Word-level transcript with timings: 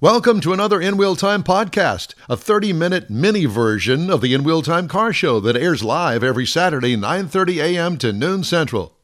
Welcome 0.00 0.40
to 0.42 0.52
another 0.52 0.80
In 0.80 0.96
Wheel 0.96 1.16
Time 1.16 1.42
podcast, 1.42 2.14
a 2.28 2.36
30-minute 2.36 3.10
mini 3.10 3.46
version 3.46 4.10
of 4.10 4.20
the 4.20 4.32
In 4.32 4.44
Wheel 4.44 4.62
Time 4.62 4.86
car 4.86 5.12
show 5.12 5.40
that 5.40 5.56
airs 5.56 5.82
live 5.82 6.22
every 6.22 6.46
Saturday 6.46 6.96
9:30 6.96 7.56
a.m. 7.56 7.98
to 7.98 8.12
noon 8.12 8.44
central. 8.44 8.94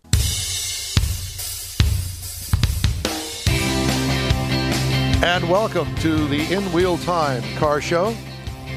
And 5.25 5.51
welcome 5.51 5.93
to 5.97 6.29
the 6.29 6.47
In 6.53 6.63
Wheel 6.73 6.97
Time 6.99 7.43
car 7.57 7.81
show, 7.81 8.17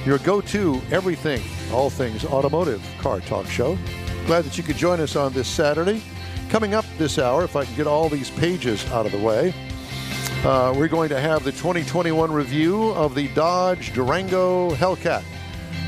your 0.04 0.18
go-to 0.18 0.81
everything, 0.89 1.43
all 1.71 1.91
things 1.91 2.25
automotive 2.25 2.84
car 2.99 3.20
talk 3.21 3.45
show. 3.45 3.77
Glad 4.25 4.45
that 4.45 4.57
you 4.57 4.63
could 4.63 4.77
join 4.77 4.99
us 4.99 5.15
on 5.15 5.34
this 5.34 5.47
Saturday. 5.47 6.02
Coming 6.49 6.73
up 6.73 6.86
this 6.97 7.20
hour, 7.20 7.43
if 7.43 7.55
I 7.55 7.65
can 7.65 7.75
get 7.75 7.86
all 7.86 8.09
these 8.09 8.31
pages 8.31 8.84
out 8.88 9.05
of 9.05 9.11
the 9.11 9.20
way, 9.20 9.54
uh, 10.45 10.73
we're 10.75 10.88
going 10.88 11.09
to 11.09 11.19
have 11.19 11.43
the 11.43 11.51
2021 11.51 12.31
review 12.31 12.89
of 12.91 13.15
the 13.15 13.27
Dodge 13.29 13.93
Durango 13.93 14.71
Hellcat. 14.71 15.23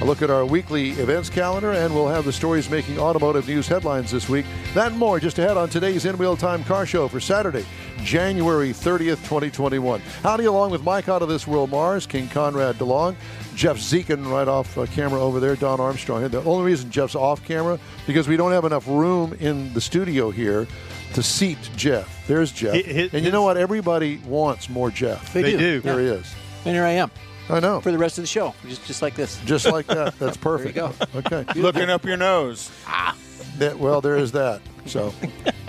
A 0.01 0.05
look 0.05 0.21
at 0.21 0.29
our 0.29 0.45
weekly 0.45 0.91
events 0.91 1.29
calendar, 1.29 1.73
and 1.73 1.93
we'll 1.93 2.07
have 2.07 2.23
the 2.23 2.31
stories 2.31 2.69
making 2.69 2.97
automotive 2.97 3.47
news 3.47 3.67
headlines 3.67 4.11
this 4.11 4.29
week. 4.29 4.45
That 4.73 4.91
and 4.91 4.97
more 4.97 5.19
just 5.19 5.39
ahead 5.39 5.57
on 5.57 5.67
today's 5.67 6.05
In 6.05 6.17
Wheel 6.17 6.37
Time 6.37 6.63
Car 6.63 6.85
Show 6.85 7.09
for 7.09 7.19
Saturday, 7.19 7.65
January 8.01 8.69
30th, 8.69 9.17
2021. 9.27 9.99
Howdy, 10.23 10.45
along 10.45 10.71
with 10.71 10.83
Mike 10.83 11.09
out 11.09 11.21
of 11.21 11.27
this 11.27 11.45
world, 11.45 11.69
Mars, 11.69 12.05
King 12.05 12.29
Conrad 12.29 12.77
DeLong, 12.77 13.15
Jeff 13.55 13.75
Zekin 13.77 14.31
right 14.31 14.47
off 14.47 14.77
uh, 14.77 14.85
camera 14.85 15.19
over 15.19 15.41
there, 15.41 15.57
Don 15.57 15.81
Armstrong. 15.81 16.25
The 16.29 16.41
only 16.43 16.63
reason 16.63 16.89
Jeff's 16.89 17.15
off 17.15 17.43
camera 17.43 17.77
because 18.07 18.27
we 18.27 18.37
don't 18.37 18.53
have 18.53 18.63
enough 18.63 18.87
room 18.87 19.33
in 19.41 19.73
the 19.73 19.81
studio 19.81 20.31
here 20.31 20.65
to 21.13 21.23
seat 21.23 21.57
Jeff. 21.75 22.27
There's 22.27 22.51
Jeff. 22.51 22.73
Hit- 22.75 22.85
hit- 22.85 23.13
and 23.13 23.25
you 23.25 23.31
know 23.31 23.43
what? 23.43 23.57
Everybody 23.57 24.17
wants 24.25 24.69
more 24.69 24.91
Jeff. 24.91 25.33
They 25.33 25.57
do. 25.57 25.81
There 25.81 25.99
he 25.99 26.05
is. 26.07 26.33
And 26.65 26.75
here 26.75 26.83
I 26.85 26.91
am 26.91 27.09
I 27.49 27.59
know. 27.59 27.81
for 27.81 27.91
the 27.91 27.97
rest 27.97 28.17
of 28.17 28.23
the 28.23 28.27
show, 28.27 28.53
just 28.67 28.85
just 28.85 29.01
like 29.01 29.15
this. 29.15 29.39
Just 29.45 29.65
like 29.65 29.87
that. 29.87 30.17
That's 30.19 30.37
perfect. 30.51 30.75
go. 30.75 30.93
Okay. 31.15 31.45
Looking 31.59 31.89
up 31.89 32.05
your 32.05 32.17
nose. 32.17 32.69
Ah. 32.85 33.15
That- 33.57 33.79
well, 33.79 34.01
there 34.01 34.17
is 34.17 34.31
that. 34.33 34.61
So 34.85 35.13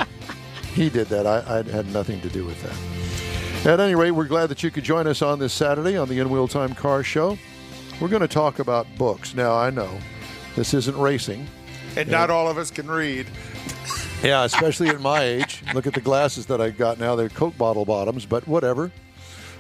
he 0.75 0.89
did 0.91 1.09
that. 1.09 1.27
I, 1.27 1.59
I 1.59 1.63
had 1.63 1.87
nothing 1.93 2.21
to 2.23 2.29
do 2.29 2.45
with 2.45 2.61
that. 2.63 3.67
At 3.73 3.81
any 3.81 3.95
rate, 3.95 4.13
we're 4.13 4.25
glad 4.27 4.49
that 4.49 4.63
you 4.63 4.71
could 4.71 4.85
join 4.85 5.07
us 5.07 5.21
on 5.21 5.39
this 5.39 5.53
Saturday 5.53 5.97
on 5.97 6.09
the 6.09 6.19
In 6.19 6.31
Wheel 6.31 6.49
Time 6.49 6.75
Car 6.75 7.03
Show. 7.03 7.37
We're 8.01 8.09
going 8.09 8.23
to 8.23 8.29
talk 8.29 8.59
about 8.59 8.87
books. 8.97 9.35
Now, 9.35 9.55
I 9.55 9.69
know 9.69 9.99
this 10.57 10.73
isn't 10.73 10.97
racing. 10.97 11.47
And 11.97 12.09
not 12.11 12.31
all 12.31 12.49
of 12.49 12.57
us 12.57 12.71
can 12.71 12.91
read. 12.91 13.27
Yeah, 14.23 14.45
especially 14.45 14.89
at 14.91 15.01
my 15.01 15.23
age. 15.23 15.63
Look 15.75 15.87
at 15.87 15.95
the 15.95 16.01
glasses 16.01 16.45
that 16.47 16.61
I 16.61 16.71
got 16.71 16.99
now. 16.99 17.17
They're 17.17 17.31
Coke 17.31 17.57
bottle 17.57 17.87
bottoms, 17.87 18.27
but 18.27 18.47
whatever. 18.47 18.93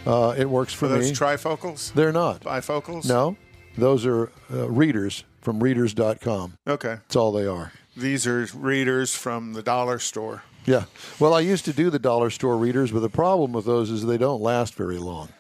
Uh, 0.06 0.34
it 0.36 0.48
works 0.48 0.75
for 0.75 0.84
Are 0.86 0.89
those 0.89 1.11
me. 1.11 1.17
trifocals? 1.17 1.92
They're 1.94 2.12
not. 2.12 2.42
Bifocals? 2.42 3.08
No, 3.08 3.36
those 3.78 4.05
are 4.05 4.30
uh, 4.52 4.69
readers 4.70 5.25
from 5.41 5.62
readers.com. 5.62 6.55
Okay. 6.69 6.97
That's 6.97 7.17
all 7.17 7.33
they 7.33 7.47
are. 7.47 7.72
These 7.97 8.27
are 8.27 8.47
readers 8.55 9.14
from 9.14 9.55
the 9.55 9.62
dollar 9.62 9.98
store. 9.98 10.42
Yeah. 10.67 10.84
Well, 11.19 11.33
I 11.33 11.41
used 11.41 11.64
to 11.64 11.72
do 11.72 11.89
the 11.89 11.98
dollar 11.98 12.28
store 12.28 12.56
readers, 12.58 12.91
but 12.91 13.00
the 13.00 13.08
problem 13.08 13.52
with 13.52 13.64
those 13.64 13.91
is 13.91 14.05
they 14.05 14.19
don't 14.19 14.42
last 14.42 14.74
very 14.74 14.98
long 14.98 15.30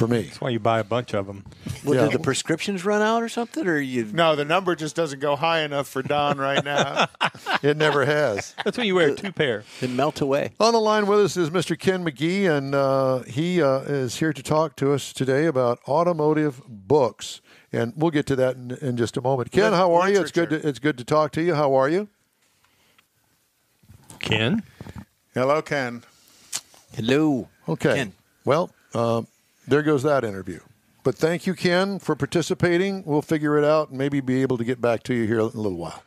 for 0.00 0.08
me. 0.08 0.22
That's 0.22 0.40
why 0.40 0.48
you 0.48 0.58
buy 0.58 0.78
a 0.80 0.84
bunch 0.84 1.12
of 1.12 1.26
them. 1.26 1.44
Well, 1.84 1.94
Yeah. 1.94 2.04
did 2.04 2.12
the 2.12 2.18
prescriptions 2.20 2.86
run 2.86 3.02
out 3.02 3.22
or 3.22 3.28
something, 3.28 3.66
or 3.66 3.76
you? 3.78 4.06
No, 4.06 4.34
the 4.34 4.46
number 4.46 4.74
just 4.74 4.96
doesn't 4.96 5.20
go 5.20 5.36
high 5.36 5.60
enough 5.60 5.88
for 5.88 6.02
Don 6.02 6.38
right 6.38 6.64
now. 6.64 7.06
It 7.62 7.76
never 7.76 8.06
has. 8.06 8.54
That's 8.64 8.78
when 8.78 8.86
you 8.86 8.94
wear 8.94 9.14
two 9.14 9.32
pair. 9.32 9.64
They 9.80 9.86
melt 9.86 10.22
away. 10.22 10.52
On 10.58 10.72
the 10.72 10.80
line 10.80 11.06
with 11.06 11.20
us 11.20 11.36
is 11.36 11.50
Mr. 11.50 11.78
Ken 11.78 12.02
McGee, 12.02 12.48
and 12.50 12.74
uh, 12.74 13.18
he 13.24 13.60
uh, 13.60 13.80
is 13.80 14.16
here 14.16 14.32
to 14.32 14.42
talk 14.42 14.76
to 14.76 14.92
us 14.94 15.12
today 15.12 15.44
about 15.44 15.78
automotive 15.86 16.62
books. 16.66 17.42
And 17.70 17.92
we'll 17.96 18.10
get 18.12 18.24
to 18.26 18.36
that 18.36 18.56
in, 18.56 18.70
in 18.80 18.96
just 18.96 19.18
a 19.18 19.20
moment. 19.20 19.52
Ken, 19.52 19.74
how 19.74 19.92
are 19.92 20.08
you? 20.08 20.22
It's 20.22 20.30
good. 20.30 20.48
To, 20.50 20.66
it's 20.66 20.78
good 20.78 20.96
to 20.98 21.04
talk 21.04 21.32
to 21.32 21.42
you. 21.42 21.54
How 21.54 21.74
are 21.74 21.88
you? 21.90 22.08
Ken? 24.20 24.62
Hello, 25.34 25.60
Ken. 25.60 26.02
Hello. 26.94 27.48
Okay. 27.68 27.94
Ken. 27.94 28.12
Well, 28.46 28.70
um, 28.94 29.26
there 29.70 29.82
goes 29.82 30.02
that 30.02 30.24
interview. 30.24 30.60
But 31.02 31.14
thank 31.14 31.46
you, 31.46 31.54
Ken, 31.54 31.98
for 31.98 32.14
participating. 32.14 33.04
We'll 33.04 33.22
figure 33.22 33.56
it 33.56 33.64
out 33.64 33.88
and 33.88 33.98
maybe 33.98 34.20
be 34.20 34.42
able 34.42 34.58
to 34.58 34.64
get 34.64 34.80
back 34.80 35.02
to 35.04 35.14
you 35.14 35.26
here 35.26 35.40
in 35.40 35.46
a 35.46 35.46
little 35.46 35.78
while. 35.78 36.02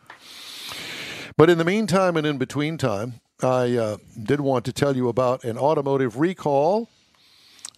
But 1.36 1.50
in 1.50 1.58
the 1.58 1.66
meantime 1.66 2.16
and 2.16 2.28
in 2.28 2.38
between 2.38 2.78
time, 2.78 3.22
I 3.42 3.76
uh, 3.76 3.98
did 4.22 4.40
want 4.40 4.66
to 4.66 4.74
tell 4.74 4.96
you 4.96 5.10
about 5.10 5.44
an 5.44 5.58
automotive 5.58 6.20
recall, 6.20 6.90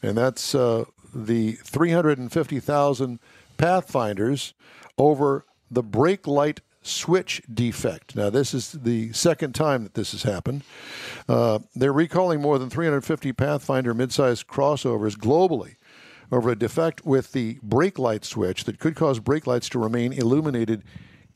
and 0.03 0.17
that's 0.17 0.53
uh, 0.53 0.85
the 1.13 1.53
350,000 1.53 3.19
Pathfinders 3.57 4.53
over 4.97 5.45
the 5.71 5.83
brake 5.83 6.27
light 6.27 6.59
switch 6.85 7.41
defect. 7.51 8.15
Now, 8.15 8.29
this 8.29 8.53
is 8.53 8.71
the 8.71 9.11
second 9.13 9.55
time 9.55 9.83
that 9.83 9.95
this 9.95 10.11
has 10.11 10.23
happened. 10.23 10.63
Uh, 11.27 11.59
they're 11.75 11.93
recalling 11.93 12.41
more 12.41 12.59
than 12.59 12.69
350 12.69 13.33
Pathfinder 13.33 13.93
midsize 13.93 14.45
crossovers 14.45 15.17
globally 15.17 15.75
over 16.31 16.49
a 16.49 16.55
defect 16.55 17.05
with 17.05 17.31
the 17.31 17.59
brake 17.61 17.99
light 17.99 18.25
switch 18.25 18.63
that 18.65 18.79
could 18.79 18.95
cause 18.95 19.19
brake 19.19 19.47
lights 19.47 19.69
to 19.69 19.79
remain 19.79 20.13
illuminated 20.13 20.83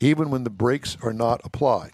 even 0.00 0.30
when 0.30 0.44
the 0.44 0.50
brakes 0.50 0.96
are 1.02 1.12
not 1.12 1.40
applied. 1.44 1.92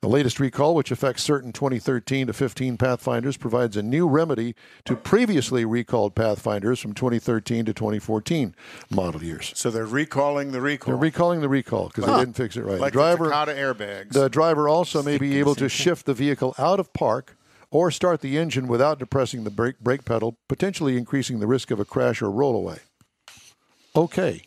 The 0.00 0.08
latest 0.08 0.40
recall, 0.40 0.74
which 0.74 0.90
affects 0.90 1.22
certain 1.22 1.52
2013 1.52 2.26
to 2.26 2.32
15 2.32 2.76
Pathfinders, 2.76 3.36
provides 3.36 3.76
a 3.76 3.82
new 3.82 4.08
remedy 4.08 4.54
to 4.84 4.96
previously 4.96 5.64
recalled 5.64 6.14
Pathfinders 6.14 6.80
from 6.80 6.92
2013 6.92 7.64
to 7.66 7.74
2014 7.74 8.54
model 8.90 9.22
years. 9.22 9.52
So 9.54 9.70
they're 9.70 9.86
recalling 9.86 10.52
the 10.52 10.60
recall. 10.60 10.92
They're 10.92 11.00
recalling 11.00 11.40
the 11.40 11.48
recall 11.48 11.88
because 11.88 12.06
they 12.06 12.18
didn't 12.18 12.34
fix 12.34 12.56
it 12.56 12.62
right. 12.62 12.80
like 12.80 12.92
the 12.92 12.98
driver, 12.98 13.28
the 13.28 13.52
airbags. 13.52 14.12
the 14.12 14.28
driver 14.28 14.68
also 14.68 15.02
may 15.02 15.18
be 15.18 15.38
able 15.38 15.54
to 15.56 15.68
shift 15.68 16.06
the 16.06 16.14
vehicle 16.14 16.54
out 16.58 16.80
of 16.80 16.92
park 16.92 17.36
or 17.70 17.90
start 17.90 18.20
the 18.20 18.38
engine 18.38 18.68
without 18.68 19.00
depressing 19.00 19.42
the 19.42 19.50
brake, 19.50 19.80
brake 19.80 20.04
pedal, 20.04 20.38
potentially 20.48 20.96
increasing 20.96 21.40
the 21.40 21.46
risk 21.46 21.70
of 21.72 21.80
a 21.80 21.84
crash 21.84 22.22
or 22.22 22.28
rollaway. 22.28 22.78
Okay. 23.96 24.42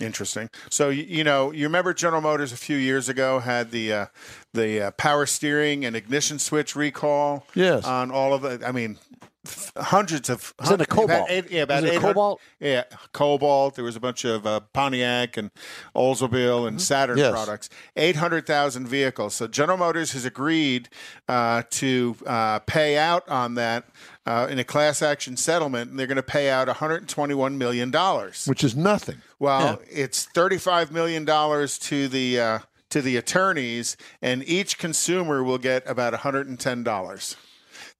Interesting. 0.00 0.48
So 0.70 0.88
you, 0.88 1.22
know, 1.22 1.50
you 1.52 1.64
remember 1.66 1.92
General 1.92 2.22
Motors 2.22 2.50
a 2.52 2.56
few 2.56 2.76
years 2.76 3.08
ago 3.10 3.40
had 3.40 3.70
the 3.72 3.92
uh, 3.92 4.06
the 4.54 4.80
uh, 4.86 4.90
power 4.92 5.26
steering 5.26 5.84
and 5.84 5.94
ignition 5.94 6.38
switch 6.38 6.74
recall. 6.74 7.46
Yes. 7.54 7.84
On 7.84 8.10
all 8.10 8.32
of 8.32 8.44
it. 8.44 8.62
I 8.64 8.72
mean, 8.72 8.98
hundreds 9.76 10.30
of. 10.30 10.54
Was 10.58 10.70
it 10.70 10.78
the 10.78 10.84
about 10.84 10.96
Cobalt? 10.96 11.26
eight- 11.30 11.50
yeah, 11.50 11.62
about 11.62 11.82
Was 11.82 11.92
it 11.92 12.00
Cobalt? 12.00 12.40
Yeah, 12.58 12.84
Cobalt. 13.12 13.74
There 13.74 13.84
was 13.84 13.96
a 13.96 14.00
bunch 14.00 14.24
of 14.24 14.46
uh, 14.46 14.60
Pontiac 14.72 15.36
and 15.36 15.50
Oldsmobile 15.94 16.66
and 16.68 16.80
Saturn 16.80 17.18
Yes. 17.18 17.30
products. 17.32 17.68
Eight 17.96 18.16
hundred 18.16 18.46
thousand 18.46 18.88
vehicles. 18.88 19.34
So 19.34 19.46
General 19.46 19.76
Motors 19.78 20.12
has 20.12 20.24
agreed 20.24 20.88
uh, 21.28 21.64
to 21.70 22.16
uh, 22.26 22.60
pay 22.60 22.96
out 22.96 23.28
on 23.28 23.54
that. 23.56 23.84
Uh, 24.24 24.46
in 24.48 24.56
a 24.60 24.64
class 24.64 25.02
action 25.02 25.36
settlement, 25.36 25.90
and 25.90 25.98
they're 25.98 26.06
going 26.06 26.14
to 26.14 26.22
pay 26.22 26.48
out 26.48 26.68
121 26.68 27.58
million 27.58 27.90
dollars. 27.90 28.46
Which 28.46 28.62
is 28.62 28.76
nothing. 28.76 29.20
Well, 29.40 29.80
it's 29.90 30.26
thirty-five 30.26 30.92
million 30.92 31.24
dollars 31.24 31.76
to 31.80 32.06
the 32.06 32.38
uh, 32.38 32.58
to 32.90 33.02
the 33.02 33.16
attorneys, 33.16 33.96
and 34.20 34.46
each 34.46 34.78
consumer 34.78 35.42
will 35.42 35.58
get 35.58 35.82
about 35.88 36.12
one 36.12 36.20
hundred 36.20 36.46
and 36.46 36.60
ten 36.60 36.84
dollars. 36.84 37.36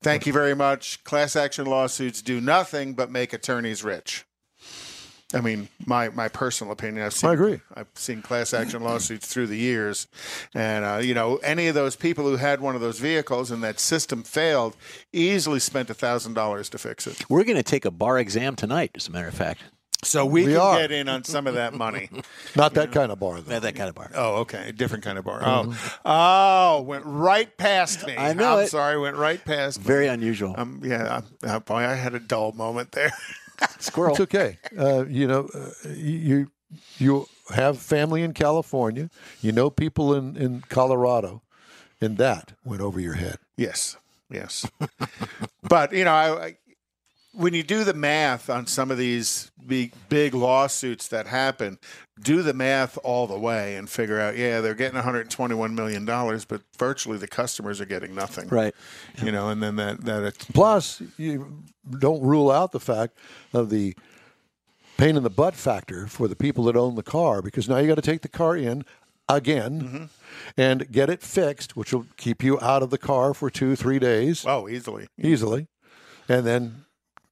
Thank 0.01 0.27
you 0.27 0.33
very 0.33 0.55
much. 0.55 1.03
Class 1.05 1.35
action 1.35 1.67
lawsuits 1.67 2.23
do 2.23 2.41
nothing 2.41 2.95
but 2.95 3.11
make 3.11 3.33
attorneys 3.33 3.83
rich. 3.83 4.25
I 5.35 5.41
mean, 5.41 5.69
my, 5.87 6.09
my 6.11 6.29
personal 6.29 6.73
opinion. 6.73 7.05
I've 7.07 7.15
seen, 7.15 7.31
I 7.31 7.33
agree. 7.35 7.61
I've 7.75 7.87
seen 7.95 8.23
class 8.23 8.53
action 8.53 8.83
lawsuits 8.83 9.27
through 9.27 9.47
the 9.47 9.57
years, 9.57 10.07
and 10.55 10.85
uh, 10.85 10.99
you 10.99 11.15
know, 11.15 11.37
any 11.37 11.69
of 11.69 11.75
those 11.75 11.97
people 11.97 12.25
who 12.29 12.37
had 12.37 12.61
one 12.61 12.75
of 12.75 12.81
those 12.81 12.99
vehicles 12.99 13.51
and 13.51 13.63
that 13.63 13.81
system 13.81 14.23
failed 14.23 14.77
easily 15.13 15.59
spent 15.61 15.89
thousand 15.89 16.35
dollars 16.35 16.69
to 16.71 16.79
fix 16.79 17.07
it. 17.07 17.29
We're 17.31 17.45
going 17.45 17.57
to 17.57 17.63
take 17.63 17.85
a 17.85 17.91
bar 17.91 18.19
exam 18.19 18.57
tonight, 18.57 18.93
as 18.95 19.09
a 19.09 19.11
matter 19.11 19.29
of 19.29 19.35
fact. 19.35 19.61
So 20.05 20.27
we, 20.27 20.47
We 20.47 20.53
can 20.55 20.61
are. 20.61 20.79
get 20.81 20.91
in 20.91 21.09
on 21.09 21.23
some 21.23 21.47
of 21.47 21.55
that 21.55 21.75
money. 21.75 22.11
Not 22.57 22.75
that 22.75 22.91
kind 22.91 23.13
of 23.13 23.21
bar, 23.21 23.41
though. 23.41 23.53
Not 23.53 23.63
that 23.63 23.77
kind 23.77 23.89
of 23.89 23.95
bar. 23.95 24.11
Oh, 24.17 24.41
okay. 24.41 24.71
A 24.71 24.73
different 24.73 25.05
kind 25.05 25.17
of 25.17 25.25
bar. 25.25 25.41
Oh, 25.45 25.93
oh, 26.05 26.83
went 26.83 27.05
right 27.07 27.57
past 27.57 28.05
me. 28.05 28.17
I 28.17 28.33
know 28.33 28.59
I'm 28.59 28.65
it. 28.65 28.69
sorry, 28.69 28.99
went 28.99 29.17
right 29.17 29.43
past 29.45 29.79
me. 29.79 29.85
Very 29.85 30.09
unusual. 30.09 30.55
Um, 30.59 30.81
yeah, 30.85 31.21
uh, 31.45 31.61
boy, 31.61 31.77
I 31.87 31.95
had 31.95 32.15
a 32.15 32.19
dull 32.21 32.51
moment 32.51 32.91
there. 32.93 33.13
Squirrel. 33.79 34.13
It's 34.13 34.21
okay. 34.21 34.59
Uh, 34.79 35.05
you 35.07 35.27
know, 35.27 35.49
uh, 35.55 35.71
you 35.89 36.51
you 36.99 37.29
have 37.55 37.79
family 37.79 38.23
in 38.23 38.33
California. 38.33 39.11
You 39.41 39.53
know 39.53 39.71
people 39.71 40.15
in, 40.15 40.37
in 40.37 40.63
Colorado, 40.69 41.43
and 42.01 42.17
that 42.19 42.53
went 42.65 42.81
over 42.81 43.01
your 43.01 43.15
head. 43.15 43.39
yes, 43.57 43.97
yes. 44.31 44.69
but 45.63 45.93
you 45.93 46.05
know, 46.05 46.13
I, 46.13 46.45
I 46.47 46.57
when 47.35 47.55
you 47.55 47.63
do 47.63 47.83
the 47.85 47.95
math 47.95 48.51
on 48.51 48.67
some 48.67 48.91
of 48.91 48.99
these 48.99 49.51
big 49.67 49.93
big 50.09 50.35
lawsuits 50.35 51.09
that 51.09 51.27
happen, 51.27 51.79
do 52.21 52.43
the 52.43 52.53
math 52.53 52.99
all 53.03 53.27
the 53.27 53.39
way 53.39 53.77
and 53.77 53.89
figure 53.89 54.21
out, 54.21 54.37
yeah, 54.37 54.61
they're 54.61 54.75
getting 54.75 54.97
121 54.97 55.75
million 55.75 56.05
dollars, 56.05 56.45
but 56.45 56.63
virtually 56.79 57.19
the 57.19 57.29
customers 57.29 57.81
are 57.81 57.87
getting 57.87 58.15
nothing. 58.15 58.49
Right. 58.49 58.75
You 59.23 59.33
know, 59.33 59.49
and 59.49 59.63
then 59.63 59.77
that 59.77 60.05
that 60.05 60.23
it's 60.25 60.45
Plus, 60.45 61.03
you 61.17 61.63
don't 61.99 62.23
rule 62.23 62.51
out 62.51 62.73
the 62.73 62.81
fact 62.81 63.17
of 63.53 63.71
the 63.71 63.95
pain 64.99 65.17
in 65.17 65.23
the 65.23 65.31
butt 65.31 65.55
factor 65.55 66.07
for 66.07 66.29
the 66.29 66.37
people 66.37 66.65
that 66.65 66.77
own 66.77 66.95
the 66.95 67.03
car 67.03 67.41
because 67.41 67.69
now 67.69 67.79
you 67.79 67.89
got 67.89 67.95
to 67.97 68.03
take 68.03 68.21
the 68.21 68.29
car 68.29 68.57
in 68.57 68.85
again 69.29 69.81
mm-hmm. 69.81 70.05
and 70.57 70.93
get 70.93 71.09
it 71.09 71.23
fixed, 71.23 71.77
which 71.77 71.95
will 71.95 72.07
keep 72.19 72.43
you 72.43 72.61
out 72.61 72.83
of 72.83 72.91
the 72.91 72.99
car 72.99 73.33
for 73.33 73.49
two, 73.49 73.75
three 73.75 73.99
days 73.99 74.45
oh 74.47 74.69
easily. 74.69 75.09
easily, 75.19 75.69
and 76.29 76.47
then 76.47 76.85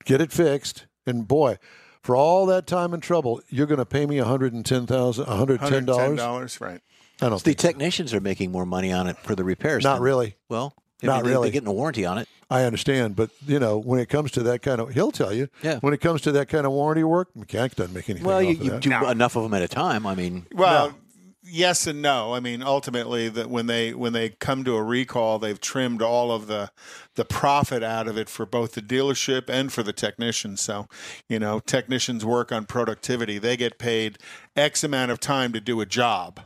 get 0.05 0.21
it 0.21 0.33
fixed. 0.33 0.87
And 1.07 1.27
boy, 1.27 1.59
for 2.03 2.15
all 2.17 2.47
that 2.47 2.67
time 2.67 2.93
and 2.95 3.03
trouble, 3.03 3.41
you're 3.49 3.67
going 3.67 3.79
to 3.79 3.87
pay 3.87 4.07
me 4.07 4.19
one 4.21 4.29
hundred 4.29 4.53
and 4.53 4.65
ten 4.65 4.87
thousand, 4.87 5.27
one 5.27 5.37
hundred 5.37 5.61
ten 5.61 5.85
dollars. 5.85 6.17
dollars, 6.19 6.61
right? 6.61 6.81
I 7.23 7.29
don't 7.29 7.33
The 7.33 7.51
think 7.51 7.61
so. 7.61 7.69
technicians 7.69 8.15
are 8.15 8.21
making 8.21 8.51
more 8.53 8.65
money 8.67 8.93
on 8.93 9.07
it 9.07 9.19
for 9.19 9.35
the 9.35 9.45
repairs. 9.45 9.85
Not 9.85 9.95
than- 9.97 10.03
really. 10.03 10.37
Well, 10.49 10.75
I 11.03 11.07
Not 11.07 11.17
mean, 11.17 11.25
they- 11.25 11.31
really. 11.31 11.47
They're 11.49 11.53
getting 11.53 11.69
a 11.69 11.73
warranty 11.73 12.05
on 12.07 12.19
it. 12.19 12.29
I 12.53 12.65
understand, 12.65 13.15
but 13.15 13.31
you 13.47 13.61
know, 13.61 13.79
when 13.79 14.01
it 14.01 14.09
comes 14.09 14.33
to 14.33 14.43
that 14.43 14.63
kind 14.63 14.81
of, 14.81 14.91
he'll 14.93 15.13
tell 15.13 15.33
you. 15.33 15.49
Yeah. 15.63 15.79
When 15.81 15.95
it 15.95 16.01
comes 16.01 16.21
to 16.23 16.33
that 16.33 16.49
kind 16.49 16.67
of 16.67 16.73
warranty 16.73 17.05
work, 17.05 17.29
mechanic 17.37 17.77
doesn't 17.77 17.95
make 17.95 18.11
anything. 18.11 18.27
Well, 18.27 18.39
off 18.39 18.43
you, 18.45 18.51
of 18.51 18.63
you 18.65 18.71
that. 18.71 18.83
do 18.83 19.09
enough 19.09 19.37
of 19.37 19.45
them 19.45 19.55
at 19.55 19.63
a 19.63 19.69
time. 19.69 20.05
I 20.07 20.17
mean, 20.17 20.47
Well, 20.53 20.93
yes 21.43 21.87
and 21.87 22.03
no. 22.03 22.35
I 22.35 22.41
mean, 22.41 22.63
ultimately, 22.63 23.29
that 23.29 23.49
when 23.49 23.67
they 23.67 23.93
when 23.93 24.13
they 24.13 24.31
come 24.31 24.65
to 24.65 24.77
a 24.77 24.83
recall, 24.83 25.39
they've 25.39 25.61
trimmed 25.61 26.03
all 26.03 26.33
of 26.33 26.47
the 26.47 26.71
the 27.15 27.25
profit 27.25 27.83
out 27.83 28.09
of 28.09 28.17
it 28.17 28.29
for 28.29 28.47
both 28.47 28.73
the 28.73 28.83
dealership 28.83 29.49
and 29.49 29.73
for 29.73 29.83
the 29.83 29.93
technicians. 29.93 30.61
So, 30.61 30.89
you 31.29 31.39
know, 31.39 31.61
technicians 31.61 32.25
work 32.25 32.53
on 32.53 32.67
productivity; 32.67 33.39
they 33.39 33.57
get 33.57 33.79
paid 33.79 34.19
X 34.57 34.85
amount 34.85 35.11
of 35.11 35.21
time 35.21 35.53
to 35.53 35.61
do 35.61 35.81
a 35.81 35.87
job. 35.87 36.41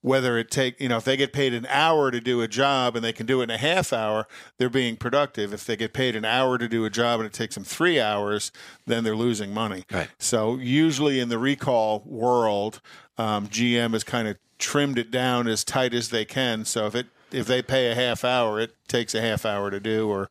Whether 0.00 0.38
it 0.38 0.50
take 0.50 0.80
you 0.80 0.88
know 0.88 0.96
if 0.96 1.04
they 1.04 1.16
get 1.16 1.32
paid 1.32 1.52
an 1.52 1.66
hour 1.68 2.10
to 2.10 2.20
do 2.20 2.40
a 2.40 2.48
job 2.48 2.94
and 2.94 3.04
they 3.04 3.12
can 3.12 3.26
do 3.26 3.40
it 3.40 3.44
in 3.44 3.50
a 3.50 3.58
half 3.58 3.92
hour, 3.92 4.26
they're 4.56 4.70
being 4.70 4.96
productive. 4.96 5.52
If 5.52 5.66
they 5.66 5.76
get 5.76 5.92
paid 5.92 6.14
an 6.14 6.24
hour 6.24 6.56
to 6.56 6.68
do 6.68 6.84
a 6.84 6.90
job 6.90 7.20
and 7.20 7.26
it 7.26 7.32
takes 7.32 7.56
them 7.56 7.64
three 7.64 8.00
hours, 8.00 8.52
then 8.86 9.02
they're 9.02 9.16
losing 9.16 9.52
money. 9.52 9.84
Right. 9.90 10.08
So 10.18 10.56
usually 10.56 11.18
in 11.18 11.28
the 11.28 11.38
recall 11.38 12.02
world, 12.06 12.80
um, 13.18 13.48
GM 13.48 13.92
has 13.92 14.04
kind 14.04 14.28
of 14.28 14.36
trimmed 14.58 14.98
it 14.98 15.10
down 15.10 15.46
as 15.46 15.64
tight 15.64 15.94
as 15.94 16.08
they 16.08 16.24
can. 16.24 16.64
So 16.64 16.86
if 16.86 16.94
it 16.94 17.06
if 17.30 17.46
they 17.46 17.60
pay 17.60 17.90
a 17.90 17.94
half 17.94 18.24
hour, 18.24 18.58
it 18.58 18.74
takes 18.88 19.14
a 19.14 19.20
half 19.20 19.44
hour 19.44 19.70
to 19.70 19.80
do, 19.80 20.08
or 20.08 20.30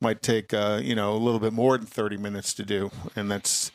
might 0.00 0.22
take 0.22 0.52
uh, 0.52 0.80
you 0.82 0.94
know 0.94 1.12
a 1.12 1.18
little 1.18 1.40
bit 1.40 1.52
more 1.52 1.78
than 1.78 1.86
thirty 1.86 2.16
minutes 2.16 2.54
to 2.54 2.64
do, 2.64 2.90
and 3.16 3.30
that's 3.30 3.70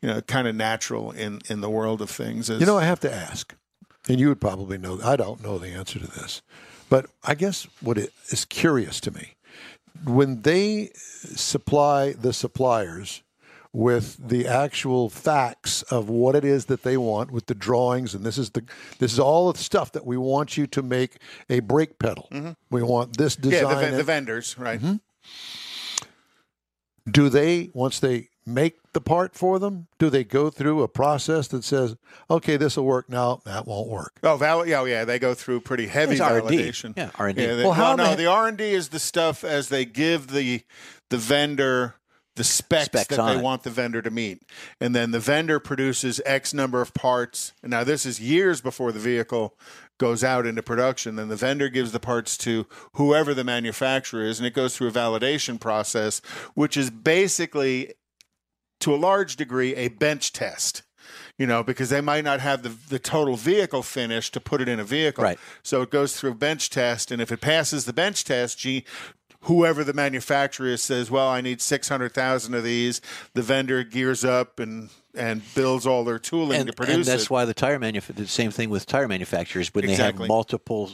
you 0.00 0.08
know 0.08 0.20
kind 0.22 0.48
of 0.48 0.54
natural 0.54 1.10
in 1.10 1.40
in 1.48 1.60
the 1.60 1.70
world 1.70 2.00
of 2.00 2.10
things. 2.10 2.48
Is, 2.48 2.60
You 2.60 2.66
know, 2.66 2.78
I 2.78 2.84
have 2.84 3.00
to 3.00 3.12
ask, 3.12 3.54
and 4.08 4.18
you 4.18 4.28
would 4.28 4.40
probably 4.40 4.78
know. 4.78 5.00
I 5.02 5.16
don't 5.16 5.42
know 5.42 5.58
the 5.58 5.68
answer 5.68 5.98
to 5.98 6.06
this, 6.06 6.42
but 6.88 7.06
I 7.22 7.34
guess 7.34 7.66
what 7.80 7.98
it 7.98 8.12
is 8.30 8.44
curious 8.44 9.00
to 9.00 9.10
me 9.10 9.34
when 10.04 10.42
they 10.42 10.90
supply 10.94 12.12
the 12.12 12.32
suppliers 12.32 13.22
with 13.74 14.16
the 14.28 14.46
actual 14.46 15.10
facts 15.10 15.82
of 15.90 16.08
what 16.08 16.36
it 16.36 16.44
is 16.44 16.66
that 16.66 16.84
they 16.84 16.96
want 16.96 17.32
with 17.32 17.46
the 17.46 17.54
drawings 17.56 18.14
and 18.14 18.24
this 18.24 18.38
is 18.38 18.50
the 18.50 18.62
this 19.00 19.12
is 19.12 19.18
all 19.18 19.52
the 19.52 19.58
stuff 19.58 19.90
that 19.90 20.06
we 20.06 20.16
want 20.16 20.56
you 20.56 20.64
to 20.64 20.80
make 20.80 21.16
a 21.50 21.58
brake 21.58 21.98
pedal 21.98 22.28
mm-hmm. 22.30 22.52
we 22.70 22.82
want 22.84 23.16
this 23.18 23.36
yeah, 23.42 23.50
design 23.50 23.74
the, 23.74 23.80
ve- 23.80 23.86
in- 23.88 23.96
the 23.96 24.02
vendors, 24.04 24.56
right? 24.56 24.80
Mm-hmm. 24.80 24.96
do 27.10 27.28
they 27.28 27.70
once 27.74 27.98
they 27.98 28.28
make 28.46 28.76
the 28.92 29.00
part 29.00 29.34
for 29.34 29.58
them 29.58 29.88
do 29.98 30.08
they 30.08 30.22
go 30.22 30.50
through 30.50 30.82
a 30.82 30.88
process 30.88 31.48
that 31.48 31.64
says 31.64 31.96
okay 32.30 32.56
this 32.56 32.76
will 32.76 32.84
work 32.84 33.08
now 33.08 33.40
that 33.44 33.66
won't 33.66 33.88
work 33.88 34.12
Oh, 34.22 34.36
val- 34.36 34.66
yeah, 34.66 34.80
oh, 34.80 34.84
yeah, 34.84 35.04
they 35.04 35.18
go 35.18 35.34
through 35.34 35.60
pretty 35.62 35.88
heavy 35.88 36.20
R&D. 36.20 36.46
validation. 36.56 36.94
Yeah, 36.96 37.10
R&D. 37.18 37.42
Yeah, 37.42 37.56
they- 37.56 37.64
Well, 37.64 37.72
how 37.72 37.96
no, 37.96 38.10
the- 38.10 38.16
the 38.16 38.26
R 38.26 38.46
and 38.46 38.56
D 38.56 38.64
is 38.72 38.90
the 38.90 38.98
stuff 39.00 39.42
as 39.42 39.68
they 39.68 39.84
give 39.84 40.28
the 40.28 40.62
the 41.10 41.18
vendor 41.18 41.96
the 42.36 42.44
specs, 42.44 42.86
Specs 42.86 43.16
that 43.16 43.24
they 43.26 43.36
it. 43.38 43.42
want 43.42 43.62
the 43.62 43.70
vendor 43.70 44.02
to 44.02 44.10
meet, 44.10 44.42
and 44.80 44.94
then 44.94 45.12
the 45.12 45.20
vendor 45.20 45.60
produces 45.60 46.20
X 46.26 46.52
number 46.52 46.80
of 46.80 46.92
parts. 46.94 47.52
And 47.62 47.70
now 47.70 47.84
this 47.84 48.04
is 48.04 48.20
years 48.20 48.60
before 48.60 48.90
the 48.92 48.98
vehicle 48.98 49.56
goes 49.98 50.24
out 50.24 50.44
into 50.44 50.62
production. 50.62 51.14
Then 51.16 51.28
the 51.28 51.36
vendor 51.36 51.68
gives 51.68 51.92
the 51.92 52.00
parts 52.00 52.36
to 52.38 52.66
whoever 52.94 53.34
the 53.34 53.44
manufacturer 53.44 54.24
is, 54.24 54.40
and 54.40 54.46
it 54.46 54.52
goes 54.54 54.76
through 54.76 54.88
a 54.88 54.92
validation 54.92 55.60
process, 55.60 56.20
which 56.54 56.76
is 56.76 56.90
basically 56.90 57.94
to 58.80 58.94
a 58.94 58.96
large 58.96 59.36
degree 59.36 59.74
a 59.76 59.88
bench 59.88 60.32
test 60.32 60.82
you 61.38 61.46
know 61.46 61.62
because 61.62 61.90
they 61.90 62.00
might 62.00 62.24
not 62.24 62.40
have 62.40 62.62
the, 62.62 62.70
the 62.88 62.98
total 62.98 63.36
vehicle 63.36 63.82
finished 63.82 64.34
to 64.34 64.40
put 64.40 64.60
it 64.60 64.68
in 64.68 64.78
a 64.80 64.84
vehicle 64.84 65.22
Right. 65.24 65.38
so 65.62 65.80
it 65.82 65.90
goes 65.90 66.16
through 66.16 66.32
a 66.32 66.34
bench 66.34 66.70
test 66.70 67.10
and 67.10 67.22
if 67.22 67.30
it 67.32 67.40
passes 67.40 67.84
the 67.84 67.92
bench 67.92 68.24
test 68.24 68.58
gee 68.58 68.84
whoever 69.44 69.84
the 69.84 69.92
manufacturer 69.92 70.76
says 70.76 71.10
well 71.10 71.28
i 71.28 71.40
need 71.40 71.60
600000 71.60 72.54
of 72.54 72.64
these 72.64 73.00
the 73.34 73.42
vendor 73.42 73.82
gears 73.84 74.24
up 74.24 74.58
and 74.60 74.90
and 75.14 75.42
builds 75.54 75.86
all 75.86 76.02
their 76.04 76.18
tooling 76.18 76.60
and, 76.60 76.66
to 76.68 76.72
produce 76.72 76.92
it. 76.94 76.96
and 76.98 77.04
that's 77.06 77.24
it 77.24 77.30
why 77.30 77.44
the 77.44 77.54
tire 77.54 77.78
manuf- 77.78 78.14
the 78.14 78.26
same 78.26 78.50
thing 78.50 78.68
with 78.70 78.84
tire 78.86 79.06
manufacturers 79.08 79.72
when 79.74 79.86
they 79.86 79.94
have 79.94 80.18
multiple 80.18 80.90